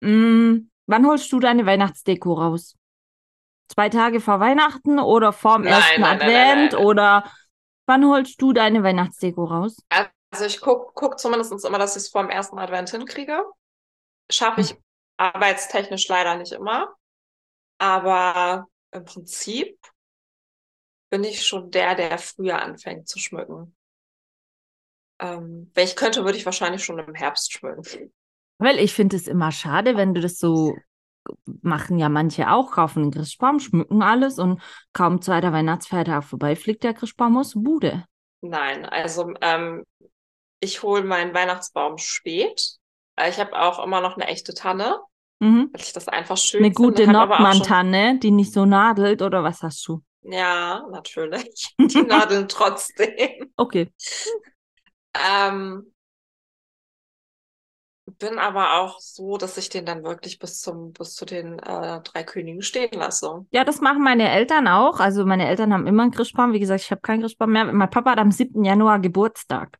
[0.01, 2.75] mh, wann holst du deine Weihnachtsdeko raus?
[3.69, 7.31] Zwei Tage vor Weihnachten oder vorm Nein, ersten nein, Advent nein, oder
[7.85, 9.77] wann holst du deine Weihnachtsdeko raus?
[10.31, 13.43] Also ich guck, guck zumindest immer, dass ich es vor dem ersten Advent hinkriege.
[14.31, 14.75] Schaffe ich
[15.17, 16.95] arbeitstechnisch leider nicht immer.
[17.79, 19.79] Aber im Prinzip
[21.09, 23.75] bin ich schon der, der früher anfängt zu schmücken.
[25.19, 28.13] Ähm, wenn ich könnte, würde ich wahrscheinlich schon im Herbst schmücken.
[28.59, 30.75] Weil ich finde es immer schade, wenn du das so
[31.61, 34.61] machen ja manche auch, kaufen einen Christbaum, schmücken alles und
[34.93, 38.05] kaum zweiter Weihnachtsfeiertag vorbei, fliegt der Christbaum aus Bude.
[38.41, 39.85] Nein, also ähm,
[40.59, 42.77] ich hole meinen Weihnachtsbaum spät.
[43.27, 44.99] Ich habe auch immer noch eine echte Tanne,
[45.39, 45.69] Mhm.
[45.71, 49.87] weil ich das einfach schön Eine gute Nordmann-Tanne, die nicht so nadelt, oder was hast
[49.87, 50.01] du?
[50.21, 51.73] Ja, natürlich.
[51.79, 53.53] Die nadeln trotzdem.
[53.55, 53.89] Okay.
[55.13, 55.93] Ähm,
[58.19, 62.01] bin aber auch so, dass ich den dann wirklich bis zum, bis zu den äh,
[62.01, 63.45] drei Königen stehen lasse.
[63.51, 64.99] Ja, das machen meine Eltern auch.
[64.99, 66.53] Also meine Eltern haben immer einen Christbaum.
[66.53, 67.65] Wie gesagt, ich habe keinen Christbaum mehr.
[67.65, 68.63] Mein Papa hat am 7.
[68.63, 69.79] Januar Geburtstag.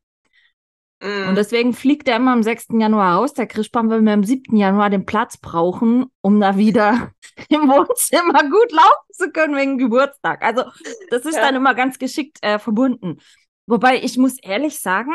[1.02, 1.28] Mm.
[1.28, 2.78] Und deswegen fliegt er immer am 6.
[2.78, 3.32] Januar raus.
[3.34, 4.56] Der Christbaum, weil wir am 7.
[4.56, 7.12] Januar den Platz brauchen, um da wieder
[7.48, 10.42] im Wohnzimmer gut laufen zu können wegen Geburtstag.
[10.42, 10.64] Also
[11.10, 11.42] das ist Ja.
[11.42, 13.18] dann immer ganz geschickt äh, verbunden.
[13.66, 15.12] Wobei ich muss ehrlich sagen,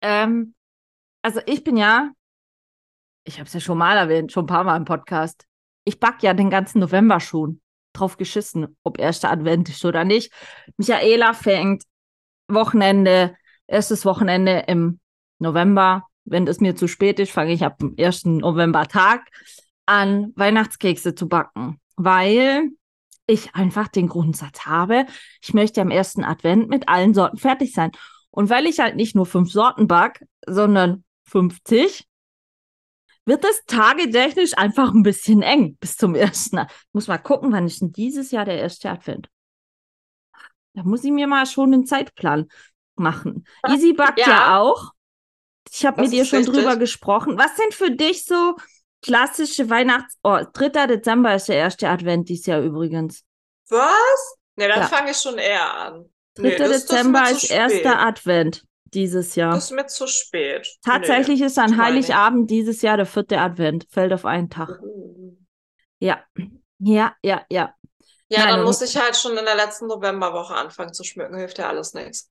[0.00, 0.54] ähm,
[1.22, 2.10] also ich bin ja,
[3.24, 5.46] ich habe es ja schon mal erwähnt, schon ein paar Mal im Podcast.
[5.84, 7.60] Ich back ja den ganzen November schon
[7.92, 10.32] drauf geschissen, ob erster Advent ist oder nicht.
[10.76, 11.82] Michaela fängt
[12.48, 13.36] Wochenende,
[13.68, 14.98] erstes Wochenende im
[15.38, 16.06] November.
[16.24, 19.22] Wenn es mir zu spät ist, fange ich ab dem ersten Novembertag
[19.86, 22.70] an, Weihnachtskekse zu backen, weil
[23.26, 25.06] ich einfach den Grundsatz habe,
[25.42, 27.92] ich möchte am ersten Advent mit allen Sorten fertig sein.
[28.30, 32.06] Und weil ich halt nicht nur fünf Sorten back, sondern 50,
[33.24, 36.58] wird es tagetechnisch einfach ein bisschen eng bis zum ersten.
[36.58, 39.28] Ich muss mal gucken, wann ist denn dieses Jahr der erste Advent?
[40.74, 42.46] Da muss ich mir mal schon einen Zeitplan
[42.98, 43.46] machen.
[43.68, 44.58] Easy backt ja, Ja.
[44.60, 44.92] auch.
[45.70, 46.56] Ich habe Das mit ihr schon richtig.
[46.56, 47.38] drüber gesprochen.
[47.38, 48.56] Was sind für dich so
[49.02, 50.16] klassische Weihnachts...
[50.22, 50.86] Oh, 3.
[50.86, 53.22] Dezember ist der erste Advent dieses Jahr übrigens.
[53.68, 54.36] Was?
[54.56, 54.86] Ne, dann Ja.
[54.86, 56.04] fange ich schon eher an.
[56.34, 56.42] 3.
[56.42, 57.98] Nee, das- das Dezember mir ist erster.
[58.00, 59.52] Advent dieses Jahr.
[59.54, 60.66] Das ist mir zu spät.
[60.82, 61.78] Tatsächlich ist an das.
[61.80, 63.86] Heiligabend dieses Jahr der vierte Advent.
[63.90, 64.80] Fällt auf einen Tag.
[64.82, 65.36] Nee.
[66.00, 66.24] Ja,
[66.78, 67.74] ja, ja, ja.
[68.30, 71.58] Ja, Nein, dann muss ich halt schon in der letzten Novemberwoche anfangen zu schmücken, hilft
[71.58, 72.30] ja alles nichts.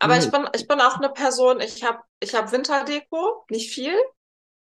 [0.00, 0.30] Aber ich Nö.
[0.30, 3.94] bin, ich bin auch eine Person, ich habe ich hab Winterdeko, nicht viel,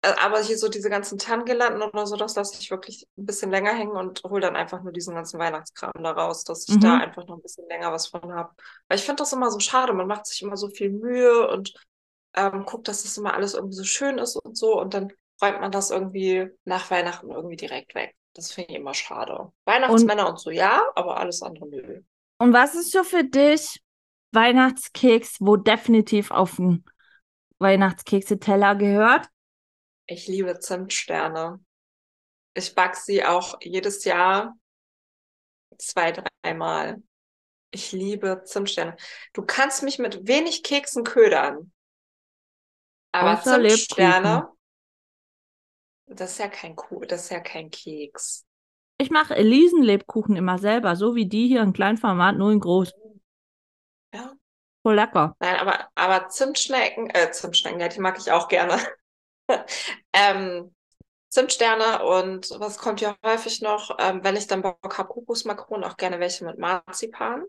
[0.03, 3.51] äh, aber hier so diese ganzen Tanngirlanden oder so, das lasse ich wirklich ein bisschen
[3.51, 6.81] länger hängen und hole dann einfach nur diesen ganzen Weihnachtskram da raus, dass ich Mhm.
[6.81, 8.55] da einfach noch ein bisschen länger was von habe.
[8.89, 11.75] Weil ich finde das immer so schade, man macht sich immer so viel Mühe und
[12.35, 15.61] ähm, guckt, dass das immer alles irgendwie so schön ist und so und dann räumt
[15.61, 18.17] man das irgendwie nach Weihnachten irgendwie direkt weg.
[18.35, 19.53] Das finde ich immer schade.
[19.65, 22.03] Weihnachtsmänner und, so ja, aber alles andere nö.
[22.39, 23.81] Und was ist so für dich
[24.35, 26.85] Weihnachtskeks, wo definitiv auf den
[27.59, 29.29] Weihnachtskekse-Teller gehört?
[30.07, 31.65] Ich liebe Zimtsterne.
[32.55, 34.57] Ich back sie auch jedes Jahr
[35.79, 37.03] zwei, dreimal.
[37.71, 38.97] Ich liebe Zimtsterne.
[39.33, 41.73] Du kannst mich mit wenig Keksen ködern.
[43.13, 44.49] Aber Außer Zimtsterne,
[46.07, 48.45] das ist ja kein Kuh, das ist ja kein Keks.
[48.99, 52.93] Ich mache Elisenlebkuchen immer selber, so wie die hier in Kleinformat, nur in groß.
[54.85, 55.35] Voll lecker.
[55.41, 58.79] Nein, aber, aber Zimtschnecken, äh, Zimtschnecken, ja, die mag ich auch gerne.
[60.13, 60.75] ähm,
[61.31, 65.97] Zimtsterne und was kommt ja häufig noch, ähm, wenn ich dann Bock habe, Kokosmakronen, auch
[65.97, 67.45] gerne welche mit Marzipan.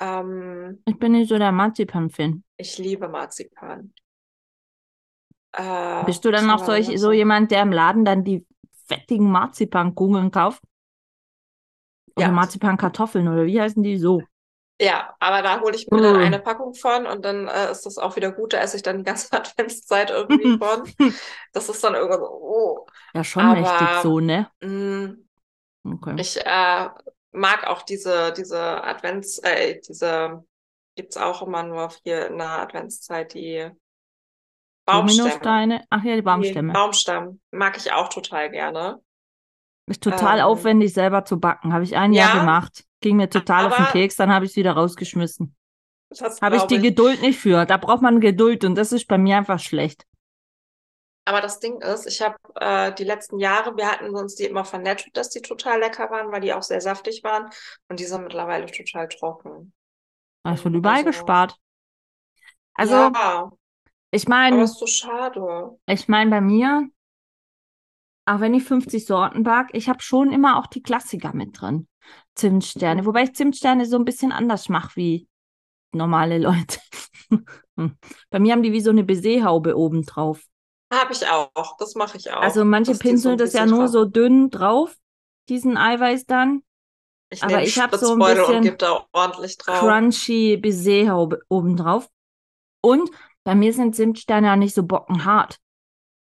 [0.00, 2.42] Ähm, Ich bin nicht so der Marzipan-Fan.
[2.56, 3.92] ich liebe Marzipan.
[5.52, 5.60] Äh,
[6.06, 8.46] Bist du dann auch solch, noch so jemand, der im Laden dann die
[8.86, 10.62] fettigen Marzipankugeln kauft?
[12.16, 12.32] Oder Ja.
[12.32, 14.22] Marzipankartoffeln oder wie heißen die so?
[14.80, 16.20] Ja, aber da hole ich mir dann Mm.
[16.24, 18.98] eine Packung von und dann äh, ist das auch wieder gut, da esse ich dann
[18.98, 20.92] die ganze Adventszeit irgendwie von.
[21.52, 22.86] Das ist dann irgendwann so, oh.
[23.14, 24.50] Ja, schon Aber- mächtig so, ne?
[24.60, 25.24] Mm,
[25.86, 26.14] Okay.
[26.18, 26.88] Ich äh,
[27.32, 30.42] mag auch diese, diese Advents, äh, diese
[30.96, 33.68] gibt's auch immer nur hier in der Adventszeit, die
[34.86, 35.84] Baumstämme.
[35.90, 36.72] Ach ja, die Die Baumstämme.
[36.72, 39.00] Baumstamm mag ich auch total gerne.
[39.86, 41.72] Ist total ähm, aufwendig, selber zu backen.
[41.72, 42.83] Habe ich ein Jahr Ja, gemacht.
[43.04, 45.54] Ging mir total auf den aber- Keks, dann habe ich es wieder rausgeschmissen.
[46.08, 47.66] Das Habe ich die Geduld nicht für.
[47.66, 50.06] Da braucht man Geduld und das ist bei mir einfach schlecht.
[51.26, 54.64] Aber das Ding ist, ich habe äh, die letzten Jahre, wir hatten uns die immer
[54.64, 57.50] vernettet, dass die total lecker waren, weil die auch sehr saftig waren.
[57.88, 59.74] Und die sind mittlerweile total trocken.
[60.42, 61.56] Da ist von überall Also- gespart.
[62.72, 63.50] Also, ja,
[64.12, 65.78] ich aber meine, ist so schade.
[65.84, 66.88] ich meine bei mir,
[68.26, 71.88] auch wenn ich 50 Sorten back, ich habe schon immer auch die Klassiker mit drin.
[72.34, 73.06] Zimtsterne.
[73.06, 75.28] Wobei ich Zimtsterne so ein bisschen anders mache wie
[75.92, 76.80] normale Leute.
[78.30, 80.44] Bei mir haben die wie so eine Baiserhaube oben drauf.
[80.92, 81.50] Habe ich auch.
[81.78, 82.40] Das mache ich auch.
[82.40, 84.96] Also manche so pinseln ein das ja nur trocken- so dünn drauf,
[85.48, 86.62] diesen Eiweiß dann.
[87.30, 89.06] Ich aber ich hab so ein bisschen drauf.
[89.80, 92.08] Crunchy Baiserhaube oben drauf.
[92.80, 93.10] Und
[93.44, 95.58] bei mir sind Zimtsterne ja nicht so bockenhart.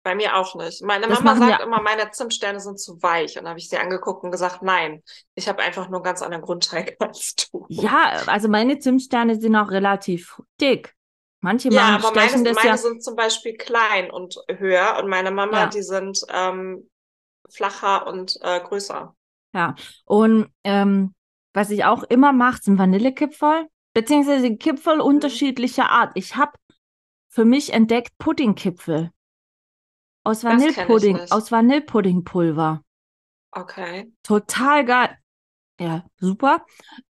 [0.08, 0.82] Bei mir auch nicht.
[0.84, 3.32] Meine Das Mama sagt ja- immer, meine Zimtsterne sind zu weich.
[3.38, 5.04] Und dann habe ich sie angeguckt und gesagt, nein,
[5.36, 7.66] ich habe einfach nur einen ganz anderen Grundteig als du.
[7.68, 10.96] Ja, also meine Zimtsterne sind auch relativ dick.
[11.42, 12.78] Manche Ja, machen aber meine, das meine ja.
[12.78, 15.68] sind zum Beispiel klein und höher und meine Mama, Ja.
[15.68, 16.90] die sind ähm,
[17.50, 19.14] flacher und äh, größer.
[20.06, 21.14] Und ähm,
[21.54, 24.58] was ich auch immer mache, sind Vanillekipferl, beziehungsweise Mhm.
[24.60, 26.12] Kipferl unterschiedlicher Art.
[26.16, 26.54] Ich habe
[27.28, 29.12] für mich entdeckt Puddingkipfel.
[30.28, 32.84] Aus Vanillepudding, aus Vanillepuddingpulver.
[33.52, 34.12] Okay.
[34.24, 35.18] Total geil.
[35.80, 36.66] Ja, super.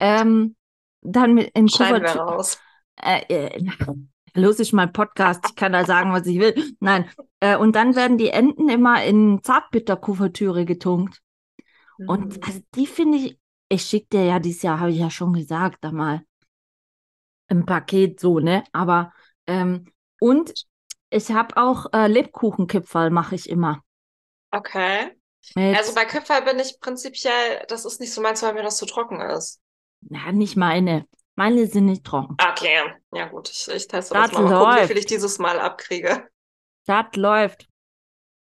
[0.01, 0.57] Ähm,
[1.03, 2.59] dann mit in Schneiden wir Kuvertü- raus.
[2.97, 3.65] äh, äh,
[4.35, 6.75] los ist mein Podcast, ich kann da sagen, was ich will.
[6.81, 7.11] Nein.
[7.41, 11.21] Äh, und dann werden die Enten immer in Zartbitterkuvertüre getunkt.
[12.07, 12.43] Und Mhm.
[12.45, 15.79] also die finde ich, ich schicke dir ja dieses Jahr, habe ich ja schon gesagt,
[15.83, 16.23] da mal
[17.49, 18.65] im Paket so, ne?
[18.73, 19.13] Aber
[19.47, 19.85] ähm,
[20.19, 20.55] und
[21.13, 23.83] ich habe auch äh, Lebkuchenkipferl, mache ich immer.
[24.51, 25.13] Okay.
[25.55, 28.77] Mit, Also bei Kipferl bin ich prinzipiell, das ist nicht so meins, weil mir das
[28.77, 29.61] zu trocken ist.
[30.01, 31.07] na, nicht meine.
[31.35, 32.37] Meine sind nicht trocken.
[32.41, 34.51] Okay, ja gut, ich, ich teste Das das mal.
[34.51, 36.29] Mal gucken, wie viel ich dieses Mal abkriege.
[36.87, 37.69] Das läuft.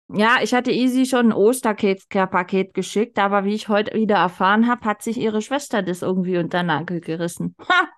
[0.09, 4.85] Ja, ich hatte Easy schon ein Osterkeks-Paket geschickt, aber wie ich heute wieder erfahren habe,
[4.85, 7.57] hat sich ihre Schwester das irgendwie unter den Nagel gerissen.
[7.69, 7.89] Ha!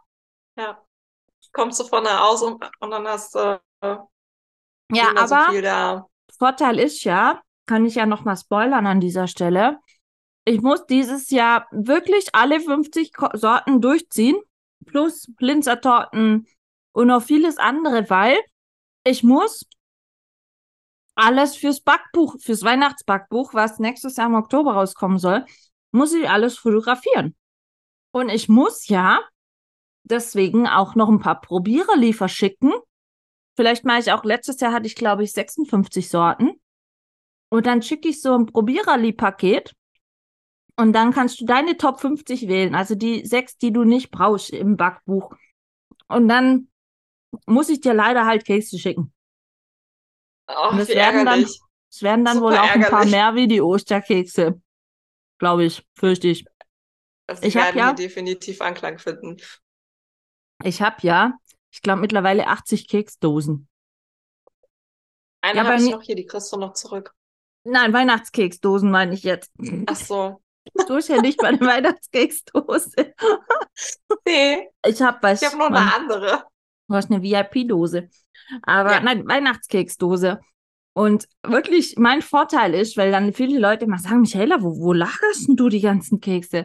[0.57, 0.83] Ja.
[1.53, 3.97] Kommst du von da aus und, und dann hast du äh,
[4.93, 6.07] Ja, so aber da.
[6.39, 9.79] Vorteil ist ja, kann ich ja noch mal spoilern an dieser Stelle.
[10.45, 14.37] Ich muss dieses Jahr wirklich alle 50 Ko Sorten durchziehen,
[14.87, 16.47] plus Linzertorten
[16.93, 18.39] und noch vieles andere, weil
[19.05, 19.67] ich muss
[21.17, 25.45] alles fürs Backbuch, fürs Weihnachtsbackbuch, was nächstes Jahr im Oktober rauskommen soll,
[25.91, 27.35] muss ich alles fotografieren.
[28.13, 29.21] Und ich muss ja
[30.05, 32.73] deswegen auch noch ein paar Probiererli verschicken.
[33.57, 36.61] Vielleicht mache ich auch, letztes Jahr hatte ich, glaube ich, 56 Sorten.
[37.51, 39.75] Und dann schicke ich so ein Probiererli-Paket
[40.79, 44.51] Und dann kannst du deine Top 50 wählen, also die sechs, die du nicht brauchst
[44.51, 45.35] im Backbuch.
[46.09, 46.69] Und dann
[47.47, 49.13] muss ich dir leider halt Kekse schicken.
[50.49, 51.47] Oh, Und es werden dann-.
[51.89, 54.61] Es werden dann Super wohl auch ein paar mehr wie die Osterkekse.
[55.39, 56.45] Glaube ich, fürchte ich.
[57.27, 59.39] Also Ich werden ja- definitiv Anklang finden.
[60.63, 61.39] Ich habe ja,
[61.77, 63.69] ich glaube mittlerweile 80 Keksdosen.
[65.43, 67.13] Eine Ja, bei habe ich noch hier, die kriegst du noch zurück.
[67.65, 69.53] Nein, Weihnachtskeksdosen meine ich jetzt.
[69.87, 70.41] Ach so.
[70.89, 73.15] Du ja nicht meine Weihnachtskeksdose.
[74.27, 75.43] Nee, Ich habe was.
[75.43, 76.45] ich habe noch eine andere.
[76.89, 78.09] Du hast eine VIP-Dose.
[78.63, 79.01] Aber Ja.
[79.01, 80.41] nein, Weihnachtskeksdose.
[80.95, 85.47] Und wirklich, mein Vorteil ist, weil dann viele Leute immer sagen, Michaela, wo, wo lagerst
[85.49, 86.65] denn du die ganzen Kekse?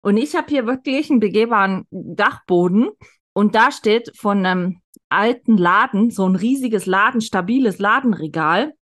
[0.00, 2.88] Und ich habe hier wirklich einen begehbaren Dachboden
[3.36, 4.80] und da steht von einem
[5.10, 8.72] alten Laden so ein riesiges Laden, stabiles Ladenregal.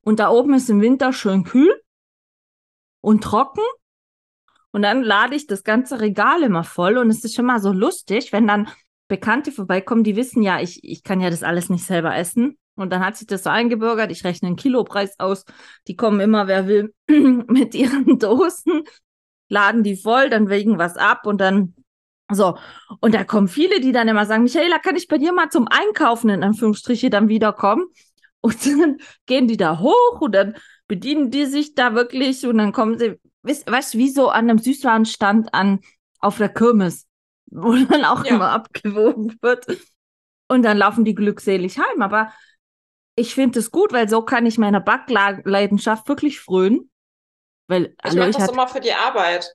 [0.00, 1.72] Und da oben ist im Winter schön kühl
[3.00, 3.62] und trocken.
[4.72, 7.70] Und dann lade ich das ganze Regal immer voll und es ist schon mal so
[7.70, 8.68] lustig, wenn dann
[9.06, 12.58] Bekannte vorbeikommen, die wissen ja, ich, ich kann ja das alles nicht selber essen.
[12.74, 15.44] Und dann hat sich das so eingebürgert, ich rechne einen Kilopreis aus.
[15.86, 18.82] Die kommen immer, wer will, mit ihren Dosen,
[19.48, 21.76] laden die voll, dann wägen was ab und dann
[22.30, 22.58] so.
[23.00, 25.68] Und da kommen viele, die dann immer sagen, Michaela, kann ich bei dir mal zum
[25.68, 27.86] Einkaufen in Anführungsstriche dann wiederkommen?
[28.40, 30.56] Und dann gehen die da hoch und dann
[30.86, 34.48] bedienen die sich da wirklich und dann kommen sie, weißt weißt du, wie so an
[34.48, 35.80] einem Süßwarenstand an,
[36.20, 37.06] auf der Kirmes,
[37.46, 38.36] wo dann auch Ja.
[38.36, 39.66] immer abgewogen wird.
[40.48, 42.02] Und dann laufen die glückselig heim.
[42.02, 42.32] Aber
[43.16, 46.90] ich finde es gut, weil so kann ich meiner Backleidenschaft wirklich frönen.
[47.66, 49.54] Weil, Ich mache das hatte, immer für die Arbeit.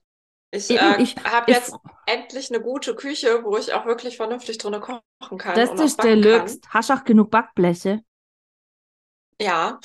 [0.56, 1.76] Ich, Eben, äh, ich- habe ich- jetzt
[2.06, 5.02] endlich eine gute Küche, wo ich auch wirklich vernünftig drin kochen
[5.40, 5.56] kann.
[5.56, 6.60] das ist backen Deluxe.
[6.70, 8.02] Hast du auch genug Backbleche?
[9.42, 9.80] Ja,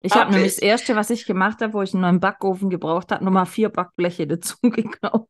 [0.00, 0.54] Ich Hab habe nämlich ich.
[0.56, 3.68] das erste, was ich gemacht habe, wo ich einen neuen Backofen gebraucht habe, Nummer vier
[3.70, 5.28] Backbleche dazu gekauft.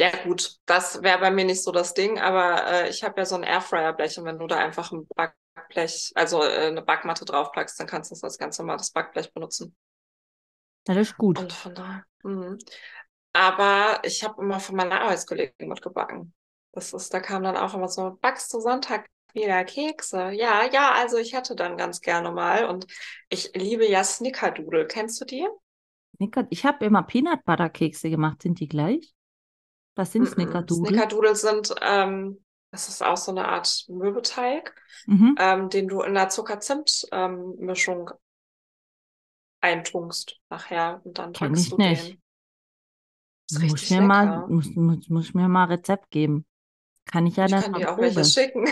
[0.00, 3.24] ja gut, das wäre bei mir nicht so das Ding, aber äh, ich habe ja
[3.24, 7.78] so ein Airfryer-Blech und wenn du da einfach ein Backblech, also äh, eine Backmatte draufpackst,
[7.78, 9.76] dann kannst du das als ganz normales Backblech benutzen.
[10.88, 11.38] Ja, das ist gut.
[11.38, 12.02] Und von daher.
[12.24, 12.58] Mhm.
[13.38, 16.34] Aber ich habe immer von meiner Arbeitskollegen mitgebacken.
[16.72, 20.30] Das ist, da kam dann auch immer so, backst du Sonntag wieder Kekse?
[20.32, 22.64] Ja, ja, also ich hätte dann ganz gerne mal.
[22.64, 22.86] Und
[23.28, 24.88] ich liebe ja Snickerdoodle.
[24.88, 25.46] Kennst du die?
[26.50, 28.42] Ich habe immer Peanut Butter Kekse gemacht.
[28.42, 29.14] Sind die gleich?
[29.94, 30.32] Was sind Mhm.
[30.32, 30.90] Snickerdoodle?
[30.90, 34.74] Snickerdoodle sind, ähm, das ist auch so eine Art Mürbeteig,
[35.06, 35.36] Mhm.
[35.38, 38.10] ähm, den du in der Zucker-Zimt-ähm, Mischung
[39.60, 42.18] eintunkst nachher und dann Kenn ich du nicht.
[43.50, 46.44] Ist Muss richtig mir mal, muss, muss, muss mir mal Rezept geben.
[47.06, 48.68] Kann ich ja Ich dann kann mal dir auch welche schicken.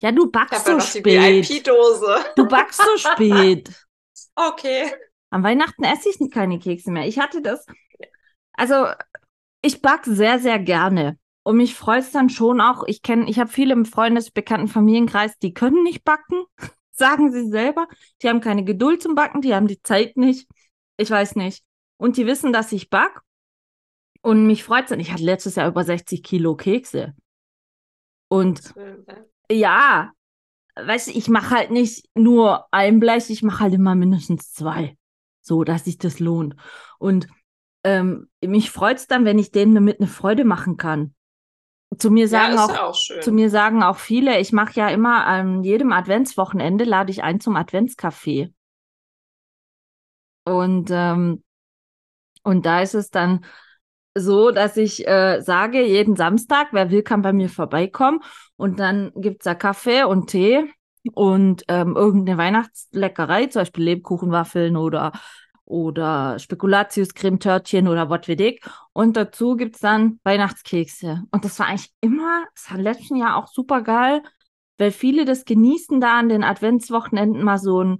[0.00, 1.66] Ja, du Ich backst ja so die spät.
[2.36, 3.70] Du backst so spät.
[4.34, 4.90] Okay.
[5.30, 7.06] Am Weihnachten esse ich keine Kekse mehr.
[7.06, 7.66] Ich hatte das.
[8.54, 8.86] Also,
[9.60, 11.18] ich backe sehr, sehr gerne.
[11.42, 12.84] Und mich freut es dann schon auch.
[12.86, 16.44] Ich kenne, ich habe viele im Freundesbekannten Familienkreis, die können nicht backen,
[16.92, 17.88] sagen sie selber.
[18.22, 20.48] Die haben keine Geduld zum Backen, die haben die Zeit nicht.
[20.96, 21.64] Ich weiß nicht.
[21.96, 23.20] Und die wissen, dass ich back.
[24.22, 25.00] Und mich freut es dann.
[25.00, 27.14] Ich hatte letztes Jahr über 60 Kilo Kekse.
[28.28, 28.72] Und
[29.50, 30.12] ja,
[30.76, 34.96] weißt du, ich mache halt nicht nur ein Blech, ich mache halt immer mindestens zwei.
[35.42, 36.54] So, dass sich das lohnt.
[36.98, 37.26] Und
[37.84, 41.14] ähm, mich freut's dann, wenn ich denen damit eine Freude machen kann.
[41.98, 43.20] Zu mir sagen auch, ja auch schön.
[43.20, 47.40] zu mir sagen auch viele, ich mache ja immer an jedem Adventswochenende lade ich ein
[47.40, 48.52] zum Adventscafé.
[50.44, 51.44] Und, ähm,
[52.44, 53.44] und da ist es dann
[54.14, 58.20] so, dass ich äh, sage, jeden Samstag, wer will, kann bei mir vorbeikommen.
[58.56, 60.64] Und dann gibt's da Kaffee und Tee
[61.14, 65.12] und ähm, irgendeine Weihnachtsleckerei, zum Beispiel Lebkuchenwaffeln oder,
[65.64, 68.62] oder Spekulatius-Cremetörtchen oder was weiß ich.
[68.92, 71.22] Und dazu gibt's dann Weihnachtskekse.
[71.30, 74.22] Und das war eigentlich immer, das war letzten Jahr auch super geil,
[74.78, 77.98] weil viele das genießen, da an den Adventswochenenden mal so einen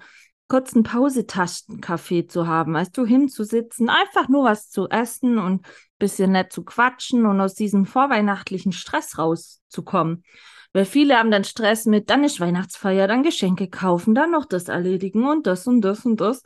[0.49, 5.67] kurzen Pausetaschenkaffee zu haben, weißt du, hinzusitzen, einfach nur was zu essen und
[5.99, 10.25] bisschen nett zu quatschen und aus diesem vorweihnachtlichen Stress rauszukommen.
[10.73, 14.69] Weil viele haben dann Stress mit, dann ist Weihnachtsfeier, dann Geschenke kaufen, dann noch das
[14.69, 16.43] erledigen und das und das und das.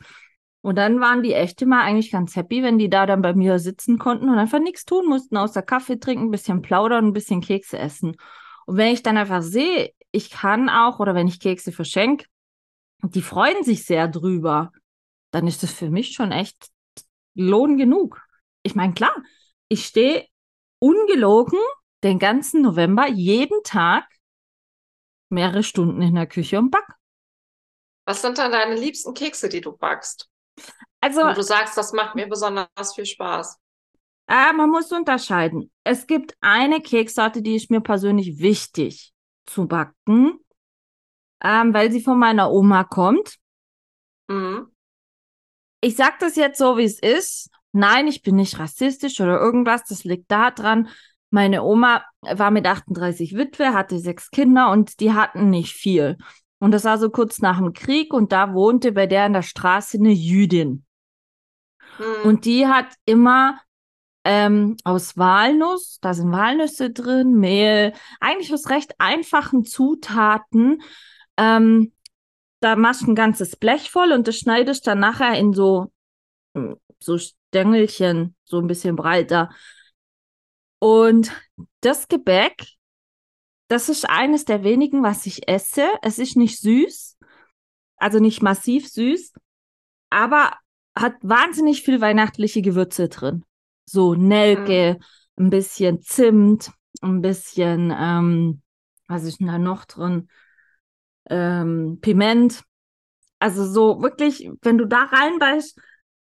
[0.61, 3.57] Und dann waren die echt immer eigentlich ganz happy, wenn die da dann bei mir
[3.57, 7.41] sitzen konnten und einfach nichts tun mussten, außer Kaffee trinken, ein bisschen plaudern ein bisschen
[7.41, 8.17] Kekse essen.
[8.65, 12.25] Und wenn ich dann einfach sehe, ich kann auch, oder wenn ich Kekse verschenke,
[13.03, 14.71] die freuen sich sehr drüber,
[15.31, 16.69] dann ist das für mich schon echt
[17.35, 18.21] Lohn genug.
[18.63, 19.15] Ich meine, klar,
[19.69, 20.25] ich stehe
[20.79, 21.59] ungelogen
[22.03, 24.05] den ganzen November jeden Tag
[25.29, 26.87] mehrere Stunden in der Küche und back.
[28.05, 30.29] Was sind dann deine liebsten Kekse, die du backst?
[31.01, 33.59] Also, Wo du sagst, das macht mir besonders viel Spaß.
[34.27, 35.71] Äh, man muss unterscheiden.
[35.83, 39.13] Es gibt eine Keksorte, die ist mir persönlich wichtig
[39.45, 40.39] zu backen,
[41.43, 43.37] ähm, weil sie von meiner Oma kommt.
[44.27, 44.67] Mhm.
[45.81, 47.49] Ich sag das jetzt so, wie es ist.
[47.71, 49.83] Nein, ich bin nicht rassistisch oder irgendwas.
[49.85, 50.89] Das liegt daran.
[51.29, 56.17] Meine Oma war mit 38 Witwe, hatte sechs Kinder und die hatten nicht viel.
[56.59, 59.43] Und das war so kurz nach dem Krieg und da wohnte bei der in der
[59.43, 60.85] Straße eine Jüdin.
[61.99, 62.29] Mhm.
[62.29, 63.59] Und die hat immer
[64.23, 70.81] ähm, aus Walnuss, da sind Walnüsse drin, Mehl, eigentlich aus recht einfachen Zutaten.
[71.37, 71.91] Ähm,
[72.59, 75.91] da machst du ein ganzes Blech voll und das schneidest dann nachher in so,
[76.53, 79.49] mm, so Stängelchen, so ein bisschen breiter.
[80.79, 81.31] Und
[81.81, 82.65] das Gebäck,
[83.67, 85.87] das ist eines der wenigen, was ich esse.
[86.01, 87.17] Es ist nicht süß,
[87.97, 89.33] also nicht massiv süß,
[90.09, 90.53] aber
[90.95, 93.43] hat wahnsinnig viel weihnachtliche Gewürze drin.
[93.85, 94.99] So Nelke,
[95.37, 96.71] ein bisschen Zimt,
[97.01, 98.61] ein bisschen, ähm,
[99.07, 100.29] was ist denn da noch drin?
[101.29, 102.63] Ähm, Piment.
[103.39, 105.79] Also so wirklich, wenn du da reinbeißt,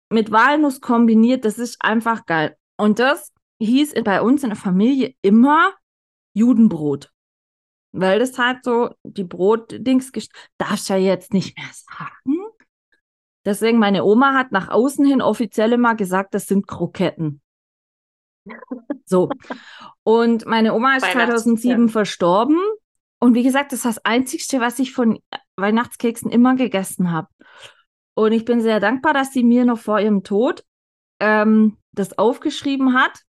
[0.10, 2.56] mit Walnuss kombiniert, das ist einfach geil.
[2.78, 5.74] Und das hieß bei uns in der Familie immer
[6.34, 7.12] Judenbrot.
[7.92, 10.12] Weil das halt so die Brotdings,
[10.58, 12.42] darfst ja jetzt nicht mehr sagen.
[13.46, 17.42] Deswegen, meine Oma hat nach außen hin offiziell immer gesagt, das sind Kroketten.
[19.06, 19.30] So.
[20.04, 22.60] Und meine Oma ist Weihnachts- 2007 verstorben.
[23.20, 25.20] Und wie gesagt, das ist das Einzigste, was ich von
[25.56, 27.30] Weihnachtskeksen immer gegessen habe.
[28.14, 30.64] Und ich bin sehr dankbar, dass sie mir noch vor ihrem Tod
[31.20, 33.24] ähm, das aufgeschrieben hat.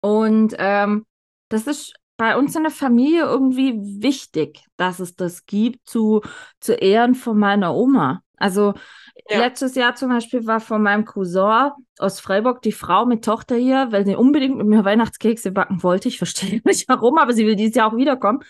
[0.00, 1.06] Und ähm,
[1.48, 6.22] das ist bei uns in der Familie irgendwie wichtig, dass es das gibt zu,
[6.60, 8.22] zu Ehren von meiner Oma.
[8.42, 8.74] Also
[9.28, 9.38] Ja.
[9.38, 13.88] letztes Jahr zum Beispiel war von meinem Cousin aus Freiburg die Frau mit Tochter hier,
[13.90, 16.08] weil sie unbedingt mit mir Weihnachtskekse backen wollte.
[16.08, 18.40] Ich verstehe nicht warum, aber sie will dieses Jahr auch wiederkommen.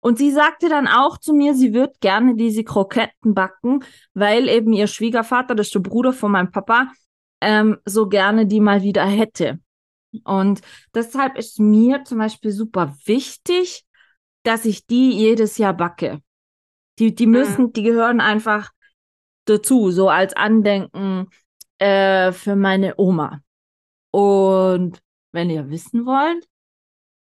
[0.00, 3.84] Und sie sagte dann auch zu mir, sie wird gerne diese Kroketten backen,
[4.14, 6.92] weil eben ihr Schwiegervater, das ist der Bruder von meinem Papa,
[7.40, 9.58] ähm, so gerne die mal wieder hätte.
[10.24, 10.60] Und
[10.94, 13.84] deshalb ist mir zum Beispiel super wichtig,
[14.42, 16.22] dass ich die jedes Jahr backe.
[16.98, 18.70] Die, die müssen, die gehören einfach
[19.48, 21.28] dazu, so als Andenken
[21.78, 23.40] äh, für meine Oma.
[24.10, 25.00] Und
[25.32, 26.48] wenn ihr wissen wollt,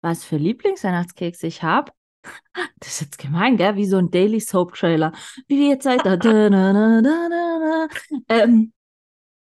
[0.02, 1.92] was für Lieblingsweihnachtskekse ich habe,
[2.80, 3.76] das ist jetzt gemein, gell?
[3.76, 5.12] Wie so ein Daily Soap Trailer.
[5.48, 6.18] Wie ihr Zeit da.
[6.18, 7.88] da, da, da, da, da.
[8.30, 8.74] Ähm,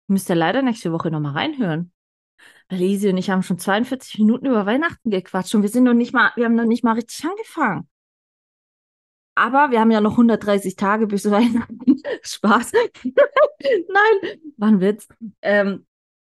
[0.08, 1.92] müsst ihr leider nächste Woche nochmal reinhören.
[2.70, 5.94] Weil Lisi und ich haben schon 42 Minuten über Weihnachten gequatscht und wir sind noch
[5.94, 7.90] nicht mal, wir haben noch nicht mal richtig angefangen.
[9.36, 12.02] Aber wir haben ja noch 130 Tage bis Weihnachten.
[12.24, 12.72] Spaß.
[13.04, 15.08] Nein, war ein Witz.
[15.42, 15.86] Ähm,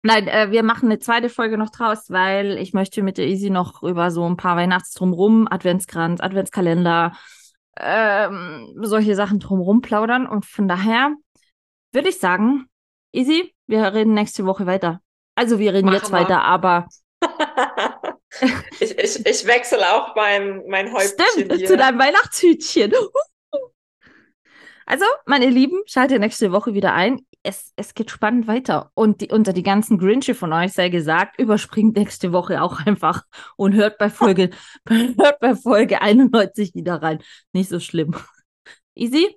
[0.02, 3.50] nein, äh, wir machen eine zweite Folge noch draus, weil ich möchte mit der Easy
[3.50, 7.12] noch über so ein paar Weihnachts drumrum, Adventskranz, Adventskalender,
[7.78, 10.26] ähm, solche Sachen drumrum plaudern.
[10.26, 11.14] Und von daher
[11.92, 12.66] würde ich sagen,
[13.12, 15.00] Easy, wir reden nächste Woche weiter.
[15.34, 16.18] Also wir reden Machen jetzt wir.
[16.18, 16.88] weiter, aber
[18.80, 21.66] ich, ich, ich wechsle auch mein, mein Häubchen stimmt, hier.
[21.66, 22.92] zu deinem Weihnachtshütchen.
[24.86, 27.20] Also, meine Lieben, schaltet nächste Woche wieder ein.
[27.42, 28.90] Es, es geht spannend weiter.
[28.94, 33.24] Und die, unter die ganzen Grinche von euch sei gesagt, überspringt nächste Woche auch einfach
[33.56, 34.50] und hört bei Folge,
[34.88, 37.22] hört bei Folge 91 wieder rein.
[37.52, 38.16] Nicht so schlimm.
[38.94, 39.36] Easy?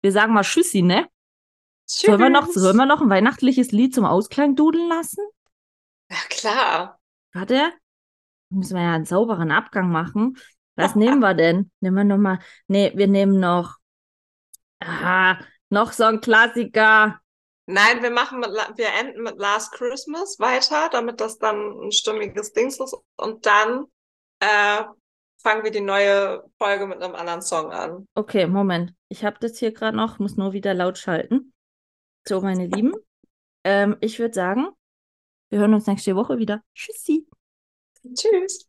[0.00, 1.08] Wir sagen mal Tschüssi, ne?
[1.84, 2.62] Sollen wir, noch, Tschüss.
[2.62, 5.24] sollen wir noch ein weihnachtliches Lied zum Ausklang dudeln lassen?
[6.10, 7.00] Ja, klar.
[7.32, 7.72] Warte,
[8.50, 10.36] müssen wir ja einen sauberen Abgang machen.
[10.76, 11.70] Was nehmen wir denn?
[11.80, 12.38] Nehmen wir noch mal.
[12.68, 13.76] Nee, wir nehmen noch.
[14.80, 15.38] Aha,
[15.70, 17.20] noch so ein Klassiker.
[17.66, 22.52] Nein, wir machen mit, wir enden mit Last Christmas weiter, damit das dann ein stimmiges
[22.52, 22.96] Dings ist.
[23.16, 23.84] Und dann
[24.40, 24.84] äh,
[25.42, 28.06] fangen wir die neue Folge mit einem anderen Song an.
[28.14, 28.94] Okay, Moment.
[29.08, 31.52] Ich habe das hier gerade noch, muss nur wieder laut schalten.
[32.26, 32.94] So, meine Lieben.
[33.64, 34.68] Ähm, ich würde sagen,
[35.50, 36.62] wir hören uns nächste Woche wieder.
[36.74, 37.26] Tschüssi.
[38.14, 38.67] Tschüss.